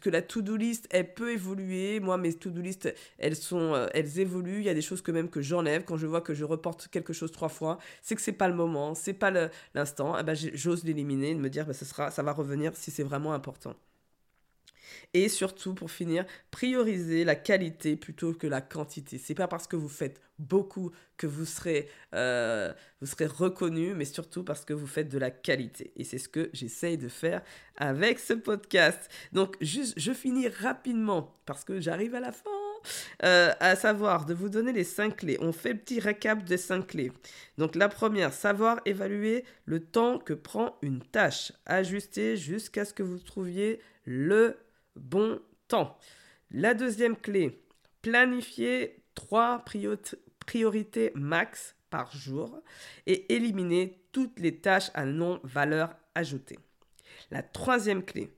que 0.00 0.10
la 0.10 0.20
to-do 0.22 0.56
list, 0.56 0.86
elle 0.90 1.14
peut 1.14 1.32
évoluer. 1.32 2.00
Moi, 2.00 2.18
mes 2.18 2.34
to-do 2.34 2.60
list, 2.60 2.92
elles, 3.18 3.36
sont, 3.36 3.74
euh, 3.74 3.86
elles 3.94 4.18
évoluent. 4.18 4.58
Il 4.58 4.64
y 4.64 4.68
a 4.68 4.74
des 4.74 4.82
choses 4.82 5.00
que 5.02 5.10
même 5.10 5.30
que 5.30 5.40
j'enlève. 5.40 5.84
Quand 5.84 5.96
je 5.96 6.06
vois 6.06 6.20
que 6.20 6.34
je 6.34 6.44
reporte 6.44 6.88
quelque 6.88 7.12
chose 7.12 7.32
trois 7.32 7.48
fois, 7.48 7.78
c'est 8.02 8.14
que 8.14 8.20
c'est 8.20 8.32
pas 8.32 8.48
le 8.48 8.54
moment, 8.54 8.94
c'est 8.94 9.14
pas 9.14 9.30
l'instant. 9.74 10.16
Eh 10.18 10.22
ben, 10.22 10.34
j'ose 10.34 10.84
l'éliminer, 10.84 11.34
de 11.34 11.40
me 11.40 11.48
dire, 11.48 11.66
ce 11.74 11.84
sera, 11.84 12.10
ça 12.10 12.22
va 12.22 12.32
revenir 12.32 12.76
si 12.76 12.90
c'est 12.90 13.04
vraiment 13.04 13.32
important. 13.32 13.74
Et 15.14 15.28
surtout, 15.28 15.74
pour 15.74 15.90
finir, 15.90 16.24
prioriser 16.50 17.24
la 17.24 17.34
qualité 17.34 17.96
plutôt 17.96 18.32
que 18.32 18.46
la 18.46 18.60
quantité. 18.60 19.18
C'est 19.18 19.34
pas 19.34 19.48
parce 19.48 19.66
que 19.66 19.76
vous 19.76 19.88
faites 19.88 20.20
beaucoup 20.38 20.90
que 21.16 21.26
vous 21.26 21.44
serez, 21.44 21.88
euh, 22.14 22.72
serez 23.02 23.26
reconnu, 23.26 23.94
mais 23.94 24.04
surtout 24.04 24.42
parce 24.42 24.64
que 24.64 24.72
vous 24.72 24.86
faites 24.86 25.08
de 25.08 25.18
la 25.18 25.30
qualité. 25.30 25.92
Et 25.96 26.04
c'est 26.04 26.18
ce 26.18 26.28
que 26.28 26.50
j'essaye 26.52 26.96
de 26.96 27.08
faire 27.08 27.42
avec 27.76 28.18
ce 28.18 28.32
podcast. 28.32 29.10
Donc, 29.32 29.56
juste, 29.60 29.94
je 29.96 30.12
finis 30.12 30.48
rapidement 30.48 31.38
parce 31.46 31.64
que 31.64 31.80
j'arrive 31.80 32.14
à 32.14 32.20
la 32.20 32.32
fin. 32.32 32.50
Euh, 33.24 33.52
à 33.60 33.76
savoir 33.76 34.24
de 34.24 34.34
vous 34.34 34.48
donner 34.48 34.72
les 34.72 34.84
cinq 34.84 35.18
clés. 35.18 35.36
On 35.40 35.52
fait 35.52 35.74
petit 35.74 36.00
récap 36.00 36.44
des 36.44 36.56
cinq 36.56 36.88
clés. 36.88 37.12
Donc 37.58 37.74
la 37.74 37.88
première, 37.88 38.32
savoir 38.32 38.80
évaluer 38.86 39.44
le 39.66 39.80
temps 39.80 40.18
que 40.18 40.32
prend 40.32 40.76
une 40.82 41.00
tâche. 41.02 41.52
Ajuster 41.66 42.36
jusqu'à 42.36 42.84
ce 42.84 42.94
que 42.94 43.02
vous 43.02 43.18
trouviez 43.18 43.80
le 44.04 44.56
bon 44.96 45.40
temps. 45.68 45.96
La 46.50 46.74
deuxième 46.74 47.16
clé, 47.16 47.62
planifier 48.02 49.02
trois 49.14 49.64
priorités 50.46 51.12
max 51.14 51.76
par 51.90 52.14
jour 52.16 52.60
et 53.06 53.32
éliminer 53.34 54.02
toutes 54.12 54.38
les 54.38 54.56
tâches 54.56 54.90
à 54.94 55.04
non-valeur 55.04 55.94
ajoutée. 56.14 56.58
La 57.30 57.42
troisième 57.42 58.04
clé, 58.04 58.32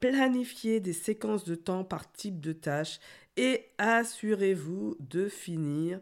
planifier 0.00 0.80
des 0.80 0.92
séquences 0.92 1.44
de 1.44 1.54
temps 1.54 1.84
par 1.84 2.10
type 2.12 2.40
de 2.40 2.52
tâche 2.52 3.00
et 3.36 3.66
assurez-vous 3.78 4.96
de 5.00 5.28
finir 5.28 6.00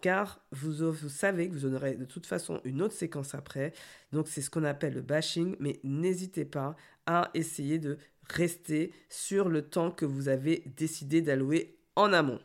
car 0.00 0.44
vous, 0.52 1.08
savez 1.08 1.48
que 1.48 1.54
vous 1.54 1.64
aurez 1.64 1.94
de 1.94 2.04
toute 2.04 2.26
façon 2.26 2.60
une 2.64 2.82
autre 2.82 2.92
séquence 2.92 3.34
après. 3.34 3.72
Donc 4.12 4.28
c'est 4.28 4.42
ce 4.42 4.50
qu'on 4.50 4.64
appelle 4.64 4.92
le 4.92 5.00
bashing, 5.00 5.56
mais 5.60 5.80
n'hésitez 5.82 6.44
pas 6.44 6.76
à 7.06 7.30
essayer 7.32 7.78
de 7.78 7.96
rester 8.28 8.92
sur 9.08 9.48
le 9.48 9.62
temps 9.62 9.90
que 9.90 10.04
vous 10.04 10.28
avez 10.28 10.62
décidé 10.76 11.22
d'allouer 11.22 11.76
en 11.96 12.12
amont. 12.12 12.40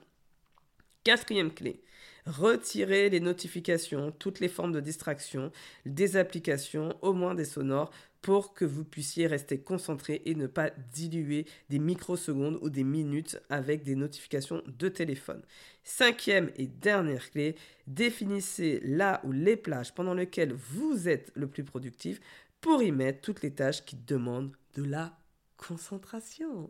Quatrième 1.04 1.54
clé, 1.54 1.82
retirez 2.26 3.10
les 3.10 3.20
notifications, 3.20 4.12
toutes 4.12 4.40
les 4.40 4.50
formes 4.50 4.74
de 4.74 4.80
distraction, 4.80 5.52
des 5.86 6.18
applications, 6.18 6.98
au 7.02 7.14
moins 7.14 7.36
des 7.36 7.46
sonores, 7.46 7.92
pour 8.22 8.54
que 8.54 8.66
vous 8.66 8.84
puissiez 8.84 9.28
rester 9.28 9.60
concentré 9.60 10.22
et 10.26 10.36
ne 10.36 10.48
pas 10.48 10.72
diluer 10.92 11.46
des 11.70 11.80
microsecondes 11.80 12.60
ou 12.62 12.70
des 12.70 12.84
minutes 12.84 13.40
avec 13.50 13.84
des 13.84 13.96
notifications 13.96 14.62
de 14.68 14.90
téléphone. 14.90 15.42
Cinquième 15.84 16.52
et 16.58 16.68
dernière 16.68 17.32
clé, 17.32 17.56
définissez 17.88 18.82
là 18.84 19.22
ou 19.24 19.32
les 19.32 19.56
plages 19.56 19.94
pendant 19.94 20.14
lesquelles 20.14 20.54
vous 20.54 21.08
êtes 21.08 21.32
le 21.34 21.48
plus 21.48 21.64
productif 21.64 22.20
pour 22.60 22.84
y 22.84 22.92
mettre 22.92 23.22
toutes 23.22 23.42
les 23.42 23.52
tâches 23.52 23.86
qui 23.86 23.96
demandent 23.96 24.52
de 24.76 24.84
la 24.84 25.19
concentration. 25.68 26.70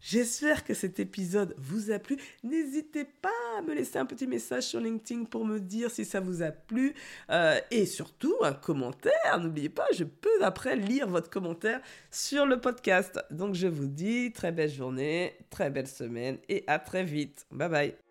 J'espère 0.00 0.64
que 0.64 0.74
cet 0.74 1.00
épisode 1.00 1.54
vous 1.56 1.90
a 1.90 1.98
plu. 1.98 2.18
N'hésitez 2.42 3.04
pas 3.04 3.30
à 3.58 3.62
me 3.62 3.74
laisser 3.74 3.98
un 3.98 4.04
petit 4.04 4.26
message 4.26 4.64
sur 4.64 4.80
LinkedIn 4.80 5.24
pour 5.24 5.46
me 5.46 5.58
dire 5.58 5.90
si 5.90 6.04
ça 6.04 6.20
vous 6.20 6.42
a 6.42 6.50
plu. 6.50 6.94
Euh, 7.30 7.58
et 7.70 7.86
surtout, 7.86 8.34
un 8.42 8.52
commentaire. 8.52 9.40
N'oubliez 9.40 9.70
pas, 9.70 9.86
je 9.94 10.04
peux 10.04 10.42
après 10.44 10.76
lire 10.76 11.08
votre 11.08 11.30
commentaire 11.30 11.80
sur 12.10 12.44
le 12.44 12.60
podcast. 12.60 13.18
Donc 13.30 13.54
je 13.54 13.66
vous 13.66 13.86
dis 13.86 14.32
très 14.32 14.52
belle 14.52 14.70
journée, 14.70 15.34
très 15.48 15.70
belle 15.70 15.88
semaine 15.88 16.38
et 16.48 16.64
à 16.66 16.78
très 16.78 17.04
vite. 17.04 17.46
Bye 17.50 17.68
bye. 17.70 18.03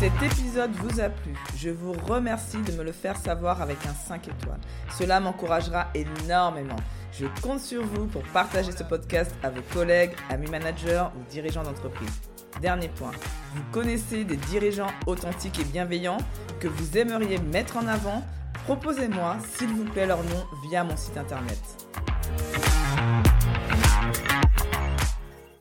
Cet 0.00 0.22
épisode 0.22 0.70
vous 0.76 0.98
a 0.98 1.10
plu. 1.10 1.34
Je 1.58 1.68
vous 1.68 1.92
remercie 1.92 2.56
de 2.56 2.72
me 2.72 2.82
le 2.82 2.90
faire 2.90 3.18
savoir 3.18 3.60
avec 3.60 3.76
un 3.84 3.92
5 3.92 4.28
étoiles. 4.28 4.60
Cela 4.98 5.20
m'encouragera 5.20 5.88
énormément. 5.94 6.76
Je 7.12 7.26
compte 7.42 7.60
sur 7.60 7.84
vous 7.84 8.06
pour 8.06 8.22
partager 8.22 8.72
ce 8.72 8.82
podcast 8.82 9.30
à 9.42 9.50
vos 9.50 9.60
collègues, 9.74 10.12
amis 10.30 10.48
managers 10.48 11.04
ou 11.14 11.30
dirigeants 11.30 11.64
d'entreprise. 11.64 12.18
Dernier 12.62 12.88
point, 12.88 13.10
vous 13.54 13.62
connaissez 13.72 14.24
des 14.24 14.38
dirigeants 14.38 14.90
authentiques 15.06 15.58
et 15.58 15.64
bienveillants 15.64 16.16
que 16.60 16.68
vous 16.68 16.96
aimeriez 16.96 17.36
mettre 17.36 17.76
en 17.76 17.86
avant? 17.86 18.24
Proposez-moi, 18.64 19.36
s'il 19.54 19.68
vous 19.68 19.84
plaît, 19.84 20.06
leur 20.06 20.24
nom 20.24 20.46
via 20.66 20.82
mon 20.82 20.96
site 20.96 21.18
internet. 21.18 21.60